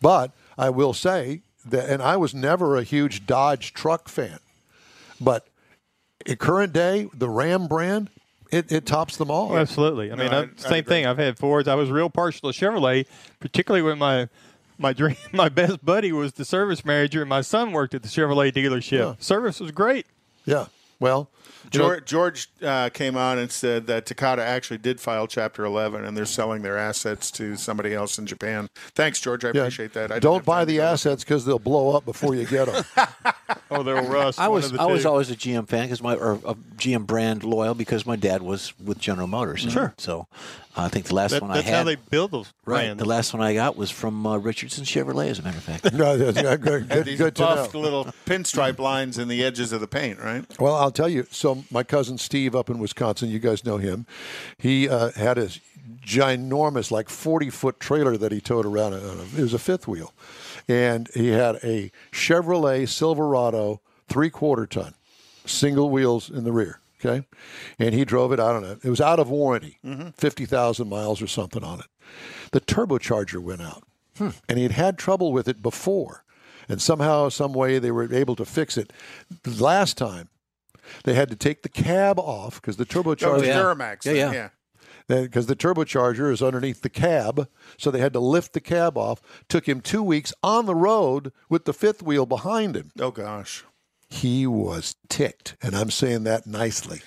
But 0.00 0.32
I 0.56 0.70
will 0.70 0.94
say 0.94 1.42
that, 1.66 1.88
and 1.88 2.02
I 2.02 2.16
was 2.16 2.34
never 2.34 2.76
a 2.76 2.82
huge 2.82 3.26
Dodge 3.26 3.72
truck 3.72 4.08
fan, 4.08 4.38
but 5.20 5.48
in 6.26 6.36
current 6.36 6.72
day, 6.72 7.08
the 7.12 7.28
Ram 7.28 7.66
brand, 7.66 8.10
it, 8.50 8.70
it 8.70 8.86
tops 8.86 9.16
them 9.16 9.30
all. 9.30 9.52
Oh, 9.52 9.56
absolutely. 9.56 10.12
I 10.12 10.16
mean, 10.16 10.28
I- 10.28 10.42
I, 10.42 10.48
same 10.56 10.72
agree. 10.72 10.82
thing. 10.82 11.06
I've 11.06 11.18
had 11.18 11.38
Fords. 11.38 11.68
I 11.68 11.74
was 11.74 11.90
real 11.90 12.10
partial 12.10 12.52
to 12.52 12.58
Chevrolet, 12.58 13.06
particularly 13.40 13.82
when 13.82 13.98
my 13.98 14.28
my 14.78 14.92
dream, 14.92 15.16
my 15.32 15.48
best 15.48 15.84
buddy 15.84 16.12
was 16.12 16.32
the 16.34 16.44
service 16.44 16.84
manager, 16.84 17.20
and 17.22 17.28
my 17.28 17.40
son 17.40 17.72
worked 17.72 17.94
at 17.94 18.02
the 18.02 18.08
Chevrolet 18.08 18.52
dealership. 18.52 18.98
Yeah. 18.98 19.14
Service 19.18 19.60
was 19.60 19.70
great. 19.70 20.06
Yeah. 20.44 20.66
Well, 21.04 21.28
you 21.70 21.80
know, 21.80 21.86
George, 21.86 22.04
George 22.06 22.48
uh, 22.62 22.88
came 22.88 23.14
on 23.14 23.36
and 23.38 23.50
said 23.52 23.86
that 23.88 24.06
Takata 24.06 24.42
actually 24.42 24.78
did 24.78 25.00
file 25.00 25.26
Chapter 25.26 25.66
11 25.66 26.02
and 26.02 26.16
they're 26.16 26.24
selling 26.24 26.62
their 26.62 26.78
assets 26.78 27.30
to 27.32 27.56
somebody 27.56 27.92
else 27.92 28.18
in 28.18 28.24
Japan. 28.24 28.70
Thanks, 28.94 29.20
George. 29.20 29.44
I 29.44 29.48
yeah, 29.48 29.60
appreciate 29.60 29.92
that. 29.92 30.10
I 30.10 30.18
don't 30.18 30.46
buy 30.46 30.64
the 30.64 30.80
assets 30.80 31.22
because 31.22 31.44
they'll 31.44 31.58
blow 31.58 31.94
up 31.94 32.06
before 32.06 32.34
you 32.34 32.46
get 32.46 32.68
them. 32.72 32.84
Oh, 33.70 33.82
they'll 33.82 34.08
rust. 34.08 34.38
I 34.38 34.48
was 34.48 34.66
of 34.66 34.72
the 34.72 34.80
I 34.80 34.86
was 34.86 35.04
always 35.04 35.30
a 35.30 35.36
GM 35.36 35.66
fan 35.66 35.86
because 35.86 36.02
my 36.02 36.14
or 36.14 36.34
a 36.44 36.54
GM 36.76 37.06
brand 37.06 37.42
loyal 37.42 37.74
because 37.74 38.06
my 38.06 38.14
dad 38.14 38.42
was 38.42 38.72
with 38.78 38.98
General 38.98 39.26
Motors. 39.26 39.62
Sure. 39.62 39.94
So 39.98 40.28
uh, 40.76 40.82
I 40.82 40.88
think 40.88 41.06
the 41.06 41.14
last 41.14 41.32
That- 41.32 41.42
one 41.42 41.50
I 41.50 41.56
had. 41.56 41.64
that's 41.64 41.76
how 41.76 41.84
they 41.84 41.96
build 41.96 42.30
those 42.30 42.52
right. 42.64 42.96
The 42.96 43.04
last 43.04 43.32
one 43.32 43.42
I 43.42 43.54
got 43.54 43.76
was 43.76 43.90
from 43.90 44.26
uh, 44.26 44.36
Richardson 44.36 44.84
Chevrolet, 44.84 45.28
as 45.28 45.38
a 45.38 45.42
matter 45.42 45.58
of 45.58 45.64
fact. 45.64 45.92
no, 45.92 46.16
that's 46.16 46.40
good, 46.40 46.60
good, 46.60 46.92
Had 46.92 47.04
these 47.06 47.18
good 47.18 47.34
to 47.36 47.42
know. 47.42 47.54
buffed 47.56 47.74
little 47.74 48.04
pinstripe 48.26 48.78
lines 48.78 49.18
in 49.18 49.28
the 49.28 49.42
edges 49.42 49.72
of 49.72 49.80
the 49.80 49.88
paint, 49.88 50.20
right? 50.20 50.44
Well, 50.60 50.74
I'll 50.74 50.90
tell 50.94 51.08
you. 51.08 51.26
So 51.30 51.64
my 51.70 51.82
cousin 51.82 52.18
Steve 52.18 52.54
up 52.54 52.70
in 52.70 52.78
Wisconsin, 52.78 53.28
you 53.28 53.38
guys 53.38 53.64
know 53.64 53.78
him. 53.78 54.06
He 54.58 54.88
uh, 54.88 55.10
had 55.12 55.38
a 55.38 55.48
ginormous, 56.00 56.90
like 56.90 57.08
forty 57.08 57.50
foot 57.50 57.80
trailer 57.80 58.16
that 58.16 58.32
he 58.32 58.40
towed 58.40 58.66
around. 58.66 58.94
Uh, 58.94 59.24
it 59.36 59.42
was 59.42 59.54
a 59.54 59.58
fifth 59.58 59.86
wheel, 59.86 60.12
and 60.68 61.08
he 61.14 61.28
had 61.28 61.56
a 61.56 61.90
Chevrolet 62.12 62.88
Silverado 62.88 63.80
three 64.08 64.30
quarter 64.30 64.66
ton, 64.66 64.94
single 65.44 65.90
wheels 65.90 66.30
in 66.30 66.44
the 66.44 66.52
rear. 66.52 66.80
Okay, 67.04 67.26
and 67.78 67.94
he 67.94 68.04
drove 68.04 68.32
it. 68.32 68.40
I 68.40 68.52
don't 68.52 68.62
know. 68.62 68.78
It 68.82 68.88
was 68.88 69.00
out 69.00 69.20
of 69.20 69.28
warranty, 69.28 69.78
mm-hmm. 69.84 70.10
fifty 70.10 70.46
thousand 70.46 70.88
miles 70.88 71.20
or 71.20 71.26
something 71.26 71.62
on 71.62 71.80
it. 71.80 71.86
The 72.52 72.60
turbocharger 72.60 73.42
went 73.42 73.60
out, 73.60 73.82
hmm. 74.16 74.30
and 74.48 74.58
he'd 74.58 74.70
had 74.70 74.96
trouble 74.96 75.32
with 75.32 75.48
it 75.48 75.60
before. 75.62 76.22
And 76.66 76.80
somehow, 76.80 77.28
some 77.28 77.52
way, 77.52 77.78
they 77.78 77.90
were 77.90 78.10
able 78.10 78.36
to 78.36 78.46
fix 78.46 78.78
it. 78.78 78.90
Last 79.44 79.98
time, 79.98 80.30
they 81.04 81.14
had 81.14 81.30
to 81.30 81.36
take 81.36 81.62
the 81.62 81.68
cab 81.68 82.18
off 82.18 82.60
because 82.60 82.76
the 82.76 82.84
Oh, 82.84 83.02
turbocharger 83.02 83.40
the 83.40 83.46
yeah. 83.46 83.58
Duramax. 83.60 84.04
Yeah, 84.04 84.12
thing, 84.30 84.34
yeah. 84.34 84.48
because 85.22 85.46
the 85.46 85.56
turbocharger 85.56 86.30
is 86.32 86.42
underneath 86.42 86.82
the 86.82 86.88
cab, 86.88 87.48
so 87.76 87.90
they 87.90 88.00
had 88.00 88.12
to 88.14 88.20
lift 88.20 88.52
the 88.52 88.60
cab 88.60 88.96
off. 88.96 89.20
Took 89.48 89.68
him 89.68 89.80
two 89.80 90.02
weeks 90.02 90.32
on 90.42 90.66
the 90.66 90.74
road 90.74 91.32
with 91.48 91.64
the 91.64 91.72
fifth 91.72 92.02
wheel 92.02 92.26
behind 92.26 92.76
him. 92.76 92.90
Oh, 92.98 93.10
gosh. 93.10 93.64
He 94.08 94.46
was 94.46 94.94
ticked, 95.08 95.56
and 95.62 95.74
I'm 95.76 95.90
saying 95.90 96.24
that 96.24 96.46
nicely. 96.46 97.00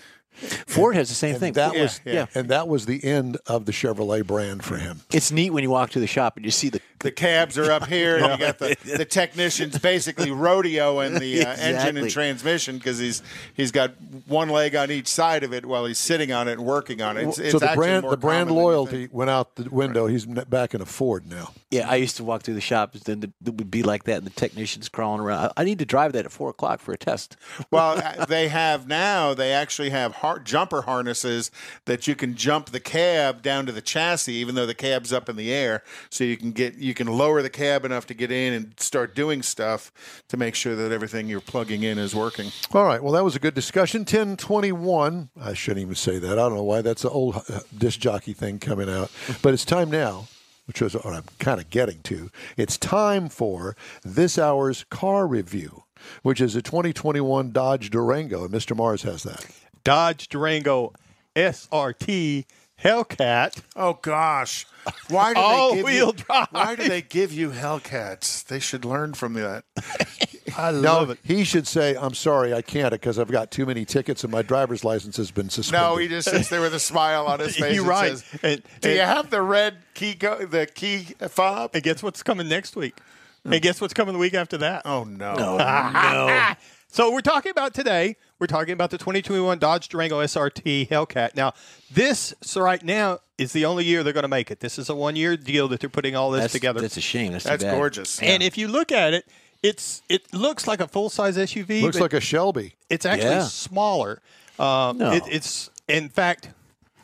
Ford 0.67 0.95
has 0.95 1.09
the 1.09 1.15
same 1.15 1.31
And 1.31 1.39
thing. 1.39 1.53
that 1.53 1.73
Yeah, 1.75 1.81
was 1.81 2.01
yeah. 2.05 2.25
and 2.35 2.49
that 2.49 2.67
was 2.67 2.85
the 2.85 3.03
end 3.03 3.37
of 3.47 3.65
the 3.65 3.71
Chevrolet 3.71 4.25
brand 4.25 4.63
for 4.63 4.77
him. 4.77 5.01
It's 5.11 5.31
neat 5.31 5.51
when 5.51 5.63
you 5.63 5.69
walk 5.69 5.89
to 5.91 5.99
the 5.99 6.07
shop 6.07 6.35
and 6.37 6.45
you 6.45 6.51
see 6.51 6.69
the 6.69 6.81
The 6.99 7.11
cabs 7.11 7.57
are 7.59 7.71
up 7.71 7.85
here, 7.87 8.17
and 8.17 8.25
you 8.39 8.45
got 8.47 8.57
the, 8.59 8.75
the 8.97 9.05
technicians 9.05 9.77
basically 9.77 10.29
rodeoing 10.29 11.19
the 11.19 11.45
uh, 11.45 11.55
engine 11.59 11.97
and 11.97 12.09
transmission 12.09 12.77
because 12.77 12.97
he's 12.97 13.21
he's 13.53 13.71
got 13.71 13.91
one 14.27 14.49
leg 14.49 14.75
on 14.75 14.89
each 14.91 15.07
side 15.07 15.43
of 15.43 15.53
it 15.53 15.65
while 15.65 15.85
he's 15.85 15.99
sitting 15.99 16.31
on 16.31 16.47
it 16.47 16.53
and 16.53 16.65
working 16.65 17.01
on 17.01 17.17
it. 17.17 17.27
It's, 17.27 17.37
it's 17.39 17.51
so 17.51 17.59
the 17.59 17.71
brand 17.75 18.03
the 18.09 18.17
brand 18.17 18.47
common 18.49 18.55
than 18.55 18.55
you 18.57 18.61
loyalty 18.63 19.09
went 19.11 19.29
out 19.29 19.55
the 19.55 19.69
window. 19.69 20.07
He's 20.07 20.25
back 20.25 20.73
in 20.73 20.81
a 20.81 20.85
Ford 20.85 21.27
now. 21.27 21.51
Yeah, 21.69 21.89
I 21.89 21.95
used 21.97 22.15
to 22.17 22.23
walk 22.23 22.43
through 22.43 22.53
the 22.55 22.61
shops, 22.61 23.01
then 23.01 23.21
it 23.23 23.53
would 23.53 23.69
be 23.69 23.83
like 23.83 24.03
that, 24.05 24.17
and 24.17 24.25
the 24.25 24.29
technicians 24.31 24.89
crawling 24.89 25.21
around. 25.21 25.51
I 25.55 25.61
I 25.61 25.63
need 25.65 25.79
to 25.79 25.85
drive 25.85 26.13
that 26.13 26.25
at 26.25 26.31
four 26.31 26.49
o'clock 26.49 26.79
for 26.79 26.93
a 26.93 26.97
test. 26.97 27.35
Well, 27.71 27.97
uh, 28.03 28.25
they 28.25 28.47
have 28.47 28.87
now. 28.87 29.33
They 29.33 29.51
actually 29.51 29.89
have 29.91 30.13
har- 30.27 30.39
jumper 30.39 30.81
harnesses 30.83 31.51
that 31.85 32.07
you 32.07 32.15
can 32.15 32.35
jump 32.35 32.69
the 32.69 32.79
cab 32.79 33.41
down 33.41 33.65
to 33.65 33.71
the 33.71 33.81
chassis, 33.81 34.33
even 34.33 34.55
though 34.55 34.65
the 34.65 34.73
cab's 34.75 35.11
up 35.13 35.29
in 35.29 35.35
the 35.35 35.51
air. 35.53 35.83
So 36.09 36.23
you 36.23 36.37
can 36.37 36.51
get 36.51 36.75
you 36.75 36.93
can 36.93 37.07
lower 37.07 37.41
the 37.41 37.49
cab 37.49 37.85
enough 37.85 38.05
to 38.07 38.13
get 38.13 38.31
in 38.31 38.53
and 38.53 38.73
start 38.79 39.15
doing 39.15 39.41
stuff 39.41 39.91
to 40.29 40.37
make 40.37 40.55
sure 40.55 40.75
that 40.75 40.91
everything 40.91 41.27
you're 41.27 41.41
plugging 41.41 41.83
in 41.83 41.97
is 41.97 42.13
working. 42.15 42.51
All 42.73 42.83
right. 42.85 43.01
Well, 43.01 43.13
that 43.13 43.23
was 43.23 43.35
a 43.35 43.39
good 43.39 43.53
discussion. 43.53 44.05
Ten 44.05 44.37
twenty 44.37 44.71
one. 44.71 45.29
I 45.39 45.53
shouldn't 45.53 45.81
even 45.81 45.95
say 45.95 46.19
that. 46.19 46.33
I 46.33 46.35
don't 46.35 46.55
know 46.55 46.63
why 46.63 46.81
that's 46.81 47.01
the 47.03 47.09
old 47.09 47.35
uh, 47.49 47.59
disc 47.77 47.99
jockey 47.99 48.33
thing 48.33 48.59
coming 48.59 48.89
out. 48.89 49.11
But 49.41 49.53
it's 49.53 49.65
time 49.65 49.89
now, 49.91 50.27
which 50.65 50.81
is 50.81 50.93
what 50.93 51.05
I'm 51.13 51.23
kind 51.39 51.61
of 51.61 51.69
getting 51.69 52.01
to. 52.03 52.29
It's 52.57 52.77
time 52.77 53.29
for 53.29 53.75
this 54.03 54.37
hour's 54.37 54.83
car 54.89 55.27
review, 55.27 55.83
which 56.23 56.41
is 56.41 56.55
a 56.55 56.61
2021 56.61 57.51
Dodge 57.51 57.89
Durango, 57.89 58.45
and 58.45 58.53
Mr. 58.53 58.75
Mars 58.75 59.03
has 59.03 59.23
that. 59.23 59.45
Dodge 59.87 60.27
Durango 60.27 60.91
SRT 61.33 62.43
Hellcat. 62.83 63.61
Oh 63.75 63.93
gosh, 64.01 64.65
why 65.09 65.33
do 65.33 65.39
All 65.39 65.69
they 65.71 65.75
give 65.77 65.85
wheel 65.85 66.07
you, 66.07 66.13
drive. 66.13 66.47
Why 66.51 66.75
do 66.75 66.87
they 66.89 67.01
give 67.01 67.31
you 67.31 67.51
Hellcats? 67.51 68.43
They 68.45 68.59
should 68.59 68.83
learn 68.83 69.13
from 69.13 69.33
that. 69.35 69.63
I 70.57 70.71
No, 70.71 70.79
love 70.81 71.09
it. 71.11 71.19
he 71.23 71.43
should 71.45 71.67
say, 71.67 71.95
"I'm 71.95 72.13
sorry, 72.13 72.53
I 72.53 72.61
can't 72.61 72.91
because 72.91 73.17
I've 73.17 73.31
got 73.31 73.49
too 73.49 73.65
many 73.65 73.85
tickets 73.85 74.23
and 74.25 74.31
my 74.31 74.41
driver's 74.41 74.83
license 74.83 75.15
has 75.17 75.31
been 75.31 75.49
suspended." 75.49 75.87
No, 75.87 75.95
he 75.95 76.07
just 76.09 76.29
sits 76.29 76.49
there 76.49 76.59
with 76.61 76.73
a 76.75 76.79
smile 76.79 77.25
on 77.25 77.39
his 77.39 77.55
face. 77.57 77.73
You're 77.75 77.85
right. 77.85 78.17
says, 78.17 78.25
And- 78.43 78.61
do 78.81 78.91
you 78.91 78.99
have 78.99 79.29
the 79.29 79.41
red 79.41 79.77
key? 79.93 80.13
Go- 80.15 80.45
the 80.45 80.65
key 80.65 81.07
fob? 81.29 81.71
And 81.73 81.81
guess 81.81 82.03
what's 82.03 82.21
coming 82.23 82.49
next 82.49 82.75
week? 82.75 82.99
Hmm. 83.43 83.53
And 83.53 83.61
guess 83.61 83.79
what's 83.79 83.93
coming 83.93 84.13
the 84.13 84.19
week 84.19 84.33
after 84.33 84.57
that? 84.57 84.81
Oh 84.85 85.05
no! 85.05 85.33
no! 85.37 85.57
no. 85.57 86.53
So 86.97 87.11
we're 87.11 87.21
talking 87.21 87.51
about 87.51 87.75
today. 87.75 88.15
We're 88.39 88.47
talking 88.47 88.73
about 88.73 88.89
the 88.89 88.97
2021 88.97 89.59
Dodge 89.59 89.87
Durango 89.87 90.19
SRT 90.19 90.89
Hellcat. 90.89 91.35
Now, 91.35 91.53
this 91.91 92.33
so 92.41 92.59
right 92.59 92.81
now 92.83 93.19
is 93.37 93.53
the 93.53 93.65
only 93.65 93.85
year 93.85 94.01
they're 94.01 94.13
going 94.13 94.23
to 94.23 94.27
make 94.27 94.49
it. 94.49 94.61
This 94.61 94.79
is 94.79 94.89
a 94.89 94.95
one-year 94.95 95.37
deal 95.37 95.67
that 95.67 95.79
they're 95.79 95.91
putting 95.91 96.15
all 96.15 96.31
this 96.31 96.41
That's, 96.41 96.53
together. 96.53 96.81
that's 96.81 96.97
a 96.97 97.01
shame. 97.01 97.33
That's, 97.33 97.43
too 97.43 97.51
That's 97.51 97.63
bad. 97.65 97.75
gorgeous. 97.75 98.19
and 98.19 98.41
if 98.41 98.57
you 98.57 98.67
look 98.67 98.91
at 98.91 99.13
it, 99.13 99.27
it's 99.61 100.01
it 100.09 100.33
looks 100.33 100.65
like 100.65 100.79
a 100.79 100.87
full-size 100.87 101.37
SUV. 101.37 101.83
looks 101.83 101.99
like 101.99 102.13
a 102.13 102.19
Shelby. 102.19 102.73
it's 102.89 103.05
actually 103.05 103.29
Yeah. 103.29 103.43
smaller. 103.43 104.19
Um, 104.57 104.97
No. 104.97 105.11
it, 105.11 105.21
it's 105.29 105.69
in 105.87 106.09
fact. 106.09 106.49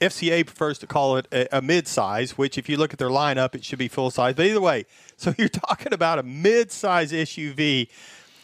FCA 0.01 0.43
prefers 0.43 0.79
to 0.79 0.87
call 0.87 1.15
it 1.17 1.27
a, 1.31 1.59
a 1.59 1.61
mid-size, 1.61 2.35
which, 2.37 2.57
if 2.57 2.67
you 2.67 2.75
look 2.75 2.91
at 2.91 2.99
their 2.99 3.09
lineup, 3.09 3.55
it 3.55 3.63
should 3.63 3.79
be 3.79 3.87
full-size. 3.87 4.33
But 4.35 4.47
either 4.47 4.59
way, 4.59 4.85
so 5.17 5.35
you're 5.37 5.47
talking 5.47 5.93
about 5.93 6.17
a 6.19 6.23
mid-size 6.23 7.13
SUV 7.13 7.87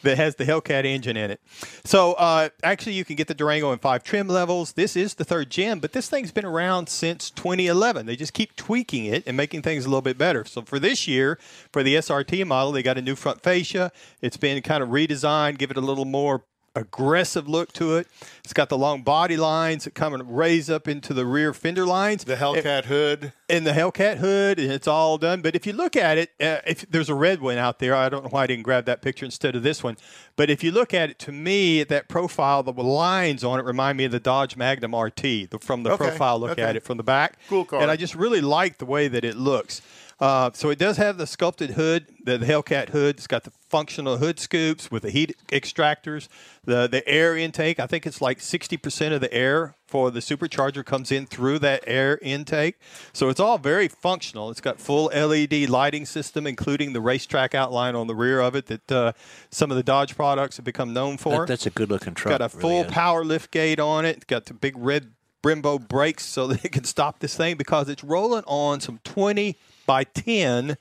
that 0.03 0.17
has 0.17 0.35
the 0.35 0.45
Hellcat 0.45 0.85
engine 0.85 1.17
in 1.17 1.31
it. 1.31 1.41
So 1.83 2.13
uh, 2.13 2.49
actually, 2.63 2.93
you 2.93 3.05
can 3.05 3.15
get 3.15 3.27
the 3.27 3.33
Durango 3.33 3.71
in 3.71 3.79
five 3.79 4.03
trim 4.03 4.27
levels. 4.27 4.73
This 4.73 4.95
is 4.95 5.15
the 5.15 5.23
third 5.23 5.49
gen, 5.49 5.79
but 5.79 5.93
this 5.93 6.09
thing's 6.09 6.31
been 6.31 6.45
around 6.45 6.89
since 6.89 7.29
2011. 7.31 8.05
They 8.05 8.15
just 8.15 8.33
keep 8.33 8.55
tweaking 8.55 9.05
it 9.05 9.23
and 9.25 9.35
making 9.35 9.61
things 9.61 9.85
a 9.85 9.89
little 9.89 10.01
bit 10.01 10.17
better. 10.17 10.45
So 10.45 10.61
for 10.61 10.79
this 10.79 11.07
year, 11.07 11.39
for 11.71 11.83
the 11.83 11.95
SRT 11.95 12.45
model, 12.45 12.71
they 12.71 12.83
got 12.83 12.97
a 12.97 13.01
new 13.01 13.15
front 13.15 13.41
fascia. 13.41 13.91
It's 14.21 14.37
been 14.37 14.61
kind 14.61 14.83
of 14.83 14.89
redesigned, 14.89 15.57
give 15.57 15.71
it 15.71 15.77
a 15.77 15.81
little 15.81 16.05
more 16.05 16.43
aggressive 16.75 17.47
look 17.47 17.71
to 17.73 17.97
it. 17.97 18.07
It's 18.43 18.53
got 18.53 18.69
the 18.69 18.77
long 18.77 19.03
body 19.03 19.37
lines 19.37 19.83
that 19.83 19.95
come 19.95 20.13
and 20.13 20.37
raise 20.37 20.69
up 20.69 20.87
into 20.87 21.13
the 21.13 21.25
rear 21.25 21.53
fender 21.53 21.85
lines 21.85 22.23
the 22.23 22.35
Hellcat 22.35 22.85
hood. 22.85 23.33
and 23.49 23.65
the 23.65 23.71
Hellcat 23.71 24.17
hood, 24.17 24.59
and 24.59 24.71
it's 24.71 24.87
all 24.87 25.17
done. 25.17 25.41
But 25.41 25.55
if 25.55 25.65
you 25.65 25.73
look 25.73 25.95
at 25.95 26.17
it, 26.17 26.29
uh, 26.39 26.59
if 26.65 26.89
there's 26.89 27.09
a 27.09 27.15
red 27.15 27.41
one 27.41 27.57
out 27.57 27.79
there, 27.79 27.95
I 27.95 28.09
don't 28.09 28.23
know 28.23 28.29
why 28.29 28.43
I 28.43 28.47
didn't 28.47 28.63
grab 28.63 28.85
that 28.85 29.01
picture 29.01 29.25
instead 29.25 29.55
of 29.55 29.63
this 29.63 29.83
one. 29.83 29.97
But 30.35 30.49
if 30.49 30.63
you 30.63 30.71
look 30.71 30.93
at 30.93 31.09
it, 31.09 31.19
to 31.19 31.31
me, 31.31 31.83
that 31.83 32.07
profile, 32.07 32.63
the 32.63 32.71
lines 32.71 33.43
on 33.43 33.59
it 33.59 33.65
remind 33.65 33.97
me 33.97 34.05
of 34.05 34.11
the 34.11 34.19
Dodge 34.19 34.55
Magnum 34.55 34.95
RT 34.95 35.21
the, 35.21 35.59
from 35.61 35.83
the 35.83 35.91
Okay, 35.91 36.05
profile 36.09 36.39
look 36.39 36.51
okay. 36.51 36.61
at 36.61 36.75
it 36.75 36.83
from 36.83 36.97
the 36.97 37.03
back. 37.03 37.37
Cool 37.49 37.65
car. 37.65 37.81
And 37.81 37.91
I 37.91 37.95
just 37.95 38.15
really 38.15 38.41
like 38.41 38.77
the 38.77 38.85
way 38.85 39.07
that 39.07 39.23
it 39.23 39.35
looks. 39.35 39.81
Uh, 40.19 40.51
so 40.53 40.69
it 40.69 40.77
does 40.77 40.97
have 40.97 41.17
the 41.17 41.25
sculpted 41.25 41.71
hood, 41.71 42.07
the, 42.25 42.37
the 42.37 42.45
Hellcat 42.45 42.89
hood. 42.89 43.15
It's 43.17 43.27
got 43.27 43.45
the 43.45 43.51
functional 43.69 44.17
hood 44.17 44.37
scoops 44.37 44.91
with 44.91 45.03
the 45.03 45.11
heat 45.11 45.35
extractors, 45.47 46.27
the 46.65 46.87
the 46.87 47.07
air 47.07 47.37
intake. 47.37 47.79
I 47.79 47.87
think 47.87 48.05
it's 48.05 48.21
like 48.21 48.41
sixty 48.41 48.75
percent 48.75 49.13
of 49.13 49.21
the 49.21 49.33
air 49.33 49.75
for 49.87 50.11
the 50.11 50.19
supercharger 50.19 50.85
comes 50.85 51.11
in 51.11 51.25
through 51.25 51.59
that 51.59 51.83
air 51.87 52.19
intake. 52.21 52.77
So 53.13 53.29
it's 53.29 53.39
all 53.39 53.57
very 53.57 53.87
functional. 53.87 54.51
It's 54.51 54.61
got 54.61 54.77
full 54.77 55.05
LED 55.05 55.69
lighting 55.69 56.05
system, 56.05 56.45
including 56.45 56.91
the 56.91 57.01
racetrack 57.01 57.55
outline 57.55 57.95
on 57.95 58.07
the 58.07 58.15
rear 58.15 58.41
of 58.41 58.55
it 58.55 58.65
that 58.67 58.91
uh, 58.91 59.13
some 59.49 59.71
of 59.71 59.77
the 59.77 59.83
Dodge 59.83 60.17
products 60.17 60.57
have 60.57 60.65
become 60.65 60.93
known 60.93 61.17
for. 61.17 61.39
That, 61.39 61.47
that's 61.47 61.65
a 61.65 61.71
good 61.71 61.89
looking 61.89 62.13
truck. 62.13 62.33
It's 62.33 62.39
Got 62.39 62.53
a 62.53 62.57
It 62.57 62.61
really 62.61 62.83
full 62.83 62.91
power 62.91 63.23
lift 63.23 63.51
gate 63.51 63.79
on 63.79 64.05
it. 64.05 64.17
It's 64.17 64.25
Got 64.25 64.45
the 64.45 64.53
big 64.53 64.77
red 64.77 65.11
Brembo 65.41 65.85
brakes 65.87 66.25
so 66.25 66.47
that 66.47 66.65
it 66.65 66.71
can 66.71 66.83
stop 66.83 67.19
this 67.19 67.35
thing 67.35 67.55
because 67.55 67.87
it's 67.87 68.03
rolling 68.03 68.43
on 68.45 68.81
some 68.81 68.99
20 69.05 69.57
by 69.89 70.03
10 70.03 70.77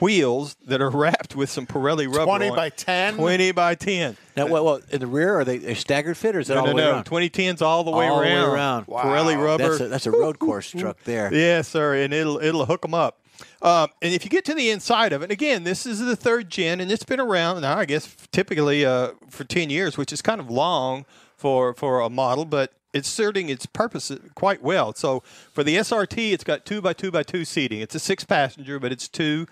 wheels 0.00 0.56
that 0.66 0.80
are 0.80 0.88
wrapped 0.88 1.36
with 1.36 1.50
some 1.50 1.66
Pirelli 1.66 2.06
rubber. 2.06 2.24
20 2.24 2.48
on 2.48 2.56
by 2.56 2.70
10? 2.70 3.16
20 3.16 3.52
by 3.52 3.74
10. 3.74 4.16
Now, 4.38 4.46
well, 4.46 4.64
well, 4.64 4.80
in 4.90 5.00
the 5.00 5.06
rear, 5.06 5.38
are 5.40 5.44
they 5.44 5.56
a 5.56 5.74
staggered 5.74 6.16
fit 6.16 6.34
or 6.34 6.38
is 6.40 6.46
that 6.48 6.54
No, 6.54 6.60
all 6.60 6.66
no, 6.68 6.72
the 6.72 6.76
way 6.76 6.82
no. 6.84 6.90
around? 6.92 7.04
2010's 7.04 7.60
all 7.60 7.84
the 7.84 7.90
way 7.90 8.06
All 8.08 8.16
the 8.16 8.22
way 8.22 8.32
around. 8.32 8.54
around. 8.54 8.86
Pirelli 8.86 9.36
rubber. 9.36 9.68
That's 9.68 9.80
a, 9.80 9.88
that's 9.88 10.06
a 10.06 10.10
road 10.10 10.38
course 10.38 10.70
truck 10.70 10.96
there. 11.04 11.30
Yes, 11.38 11.68
sir, 11.68 11.94
and 11.96 12.14
it'll 12.14 12.38
it'll 12.38 12.64
hook 12.64 12.80
them 12.82 12.94
up. 12.94 13.20
Um, 13.60 13.88
and 14.00 14.14
if 14.14 14.24
you 14.24 14.30
get 14.30 14.44
to 14.46 14.54
the 14.54 14.70
inside 14.70 15.12
of 15.12 15.22
it, 15.22 15.30
again, 15.30 15.64
this 15.64 15.84
is 15.84 16.00
the 16.00 16.16
third 16.16 16.48
gen, 16.48 16.80
and 16.80 16.90
it's 16.90 17.04
been 17.04 17.20
around 17.20 17.60
now. 17.60 17.76
I 17.76 17.84
guess 17.84 18.16
typically 18.32 18.86
uh, 18.86 19.10
for 19.28 19.44
ten 19.44 19.68
years, 19.68 19.98
which 19.98 20.10
is 20.12 20.22
kind 20.22 20.40
of 20.40 20.48
long 20.50 21.04
for 21.36 21.74
for 21.74 22.00
a 22.00 22.08
model, 22.08 22.46
but 22.46 22.72
it's 22.92 23.08
serving 23.08 23.48
its 23.48 23.66
purpose 23.66 24.10
quite 24.34 24.62
well. 24.62 24.94
So 24.94 25.20
for 25.52 25.62
the 25.62 25.76
SRT, 25.76 26.32
it's 26.32 26.44
got 26.44 26.64
two 26.64 26.80
by 26.80 26.92
two 26.92 27.10
by 27.10 27.22
two 27.22 27.44
seating. 27.44 27.80
It's 27.80 27.94
a 27.94 27.98
six 27.98 28.24
passenger, 28.24 28.78
but 28.78 28.92
it's 28.92 29.08
two, 29.08 29.46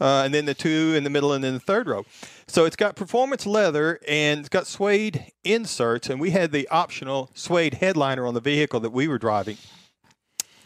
uh, 0.00 0.22
and 0.24 0.34
then 0.34 0.44
the 0.44 0.54
two 0.54 0.94
in 0.96 1.04
the 1.04 1.10
middle, 1.10 1.32
and 1.32 1.42
then 1.42 1.54
the 1.54 1.60
third 1.60 1.86
row. 1.86 2.04
So 2.46 2.64
it's 2.64 2.76
got 2.76 2.96
performance 2.96 3.46
leather 3.46 3.98
and 4.06 4.40
it's 4.40 4.48
got 4.48 4.66
suede 4.66 5.32
inserts, 5.44 6.10
and 6.10 6.20
we 6.20 6.30
had 6.30 6.52
the 6.52 6.68
optional 6.68 7.30
suede 7.34 7.74
headliner 7.74 8.26
on 8.26 8.34
the 8.34 8.40
vehicle 8.40 8.80
that 8.80 8.90
we 8.90 9.08
were 9.08 9.18
driving, 9.18 9.56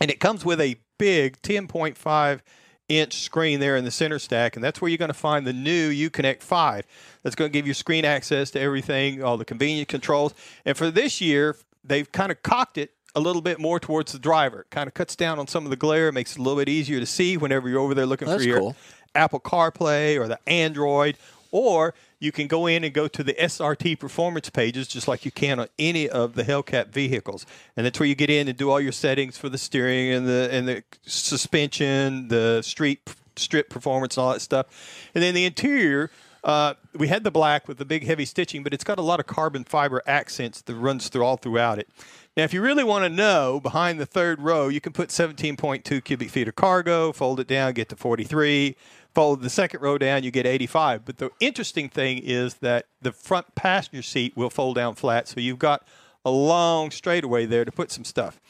and 0.00 0.10
it 0.10 0.20
comes 0.20 0.44
with 0.44 0.60
a 0.60 0.76
big 0.98 1.40
10.5 1.42 2.40
inch 2.88 3.14
screen 3.14 3.60
there 3.60 3.76
in 3.76 3.84
the 3.84 3.90
center 3.90 4.18
stack, 4.18 4.56
and 4.56 4.64
that's 4.64 4.80
where 4.80 4.88
you're 4.88 4.98
going 4.98 5.08
to 5.08 5.14
find 5.14 5.46
the 5.46 5.52
new 5.52 5.90
Uconnect 5.90 6.42
5. 6.42 6.86
That's 7.22 7.34
going 7.34 7.50
to 7.50 7.52
give 7.52 7.66
you 7.66 7.74
screen 7.74 8.04
access 8.04 8.50
to 8.52 8.60
everything, 8.60 9.22
all 9.22 9.36
the 9.36 9.44
convenient 9.44 9.88
controls. 9.88 10.34
And 10.64 10.76
for 10.76 10.90
this 10.90 11.20
year, 11.20 11.56
they've 11.86 12.10
kind 12.10 12.30
of 12.32 12.42
cocked 12.42 12.78
it 12.78 12.92
a 13.14 13.20
little 13.20 13.42
bit 13.42 13.58
more 13.58 13.80
towards 13.80 14.12
the 14.12 14.18
driver. 14.18 14.60
It 14.60 14.70
kind 14.70 14.86
of 14.86 14.94
cuts 14.94 15.16
down 15.16 15.38
on 15.38 15.46
some 15.46 15.64
of 15.64 15.70
the 15.70 15.76
glare, 15.76 16.12
makes 16.12 16.32
it 16.32 16.38
a 16.38 16.42
little 16.42 16.58
bit 16.58 16.68
easier 16.68 17.00
to 17.00 17.06
see 17.06 17.36
whenever 17.36 17.68
you're 17.68 17.80
over 17.80 17.94
there 17.94 18.06
looking 18.06 18.28
That's 18.28 18.42
for 18.42 18.48
your 18.48 18.58
cool. 18.58 18.76
Apple 19.14 19.40
CarPlay 19.40 20.20
or 20.20 20.28
the 20.28 20.38
Android, 20.46 21.16
or 21.50 21.94
you 22.18 22.32
can 22.32 22.46
go 22.46 22.66
in 22.66 22.84
and 22.84 22.92
go 22.92 23.08
to 23.08 23.22
the 23.22 23.32
SRT 23.34 23.98
performance 23.98 24.50
pages 24.50 24.86
just 24.88 25.08
like 25.08 25.24
you 25.24 25.30
can 25.30 25.58
on 25.58 25.68
any 25.78 26.08
of 26.08 26.34
the 26.34 26.44
Hellcat 26.44 26.88
vehicles. 26.88 27.46
And 27.76 27.86
that's 27.86 27.98
where 27.98 28.08
you 28.08 28.14
get 28.14 28.30
in 28.30 28.48
and 28.48 28.56
do 28.56 28.70
all 28.70 28.80
your 28.80 28.92
settings 28.92 29.38
for 29.38 29.48
the 29.48 29.58
steering 29.58 30.12
and 30.12 30.26
the 30.26 30.48
and 30.52 30.68
the 30.68 30.82
suspension, 31.06 32.28
the 32.28 32.62
street 32.62 33.00
strip 33.36 33.70
performance 33.70 34.16
and 34.16 34.24
all 34.24 34.32
that 34.32 34.40
stuff. 34.40 34.66
And 35.14 35.22
then 35.22 35.34
the 35.34 35.44
interior 35.44 36.10
uh, 36.46 36.74
we 36.94 37.08
had 37.08 37.24
the 37.24 37.30
black 37.32 37.66
with 37.66 37.76
the 37.76 37.84
big 37.84 38.06
heavy 38.06 38.24
stitching, 38.24 38.62
but 38.62 38.72
it's 38.72 38.84
got 38.84 39.00
a 39.00 39.02
lot 39.02 39.18
of 39.18 39.26
carbon 39.26 39.64
fiber 39.64 40.00
accents 40.06 40.62
that 40.62 40.74
runs 40.76 41.08
through 41.08 41.24
all 41.24 41.36
throughout 41.36 41.80
it. 41.80 41.88
Now, 42.36 42.44
if 42.44 42.54
you 42.54 42.62
really 42.62 42.84
want 42.84 43.04
to 43.04 43.08
know, 43.08 43.58
behind 43.58 43.98
the 43.98 44.06
third 44.06 44.40
row, 44.40 44.68
you 44.68 44.80
can 44.80 44.92
put 44.92 45.08
17.2 45.08 46.04
cubic 46.04 46.30
feet 46.30 46.46
of 46.46 46.54
cargo, 46.54 47.10
fold 47.10 47.40
it 47.40 47.48
down, 47.48 47.72
get 47.72 47.88
to 47.88 47.96
43. 47.96 48.76
Fold 49.12 49.42
the 49.42 49.50
second 49.50 49.80
row 49.80 49.98
down, 49.98 50.22
you 50.22 50.30
get 50.30 50.46
85. 50.46 51.04
But 51.04 51.18
the 51.18 51.30
interesting 51.40 51.88
thing 51.88 52.18
is 52.18 52.54
that 52.56 52.86
the 53.02 53.10
front 53.10 53.56
passenger 53.56 54.02
seat 54.02 54.36
will 54.36 54.50
fold 54.50 54.76
down 54.76 54.94
flat, 54.94 55.26
so 55.26 55.40
you've 55.40 55.58
got 55.58 55.84
a 56.24 56.30
long 56.30 56.92
straightaway 56.92 57.46
there 57.46 57.64
to 57.64 57.72
put 57.72 57.90
some 57.90 58.04
stuff. 58.04 58.40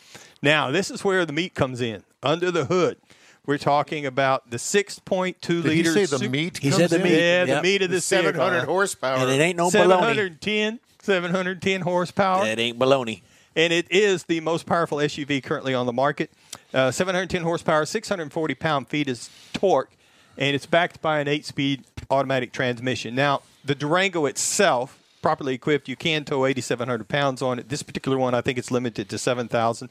Now, 0.42 0.70
this 0.70 0.90
is 0.90 1.02
where 1.02 1.24
the 1.24 1.32
meat 1.32 1.54
comes 1.54 1.80
in. 1.80 2.02
Under 2.22 2.50
the 2.50 2.66
hood, 2.66 2.98
we're 3.46 3.58
talking 3.58 4.06
about 4.06 4.50
the 4.50 4.56
6.2 4.56 5.40
Did 5.40 5.64
he 5.72 5.82
liter. 5.82 6.06
say 6.06 6.18
the 6.18 6.28
meat? 6.28 6.58
He 6.58 6.70
comes 6.70 6.82
said 6.82 6.90
the 6.90 6.96
in? 6.96 7.02
meat. 7.02 7.18
Yeah, 7.18 7.44
the 7.56 7.62
meat 7.62 7.82
of 7.82 7.90
this 7.90 8.04
700 8.04 8.50
vehicle. 8.56 8.74
horsepower. 8.74 9.18
And 9.18 9.30
it 9.30 9.40
ain't 9.42 9.56
no 9.56 9.68
baloney. 9.68 9.70
710, 9.70 10.80
710 11.00 11.80
horsepower. 11.82 12.44
That 12.44 12.58
ain't 12.58 12.78
baloney. 12.78 13.22
And 13.54 13.72
it 13.72 13.86
is 13.90 14.24
the 14.24 14.40
most 14.40 14.66
powerful 14.66 14.98
SUV 14.98 15.42
currently 15.42 15.72
on 15.74 15.86
the 15.86 15.92
market. 15.92 16.30
Uh, 16.74 16.90
710 16.90 17.42
horsepower, 17.42 17.86
640 17.86 18.54
pound 18.54 18.88
feet 18.88 19.08
is 19.08 19.30
torque, 19.54 19.92
and 20.36 20.54
it's 20.54 20.66
backed 20.66 21.00
by 21.00 21.20
an 21.20 21.28
eight 21.28 21.46
speed 21.46 21.84
automatic 22.10 22.52
transmission. 22.52 23.14
Now, 23.14 23.40
the 23.64 23.74
Durango 23.74 24.26
itself, 24.26 24.98
properly 25.22 25.54
equipped, 25.54 25.88
you 25.88 25.96
can 25.96 26.24
tow 26.24 26.44
8,700 26.44 27.08
pounds 27.08 27.40
on 27.40 27.58
it. 27.58 27.68
This 27.70 27.82
particular 27.82 28.18
one, 28.18 28.34
I 28.34 28.42
think 28.42 28.58
it's 28.58 28.70
limited 28.70 29.08
to 29.08 29.16
7,000. 29.18 29.88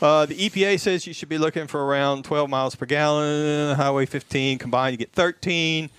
Uh, 0.00 0.24
the 0.26 0.34
EPA 0.48 0.80
says 0.80 1.06
you 1.06 1.12
should 1.12 1.28
be 1.28 1.38
looking 1.38 1.66
for 1.66 1.84
around 1.84 2.24
12 2.24 2.48
miles 2.48 2.74
per 2.74 2.86
gallon. 2.86 3.76
Highway 3.76 4.06
15 4.06 4.58
combined, 4.58 4.92
you 4.92 4.98
get 4.98 5.12
13. 5.12 5.90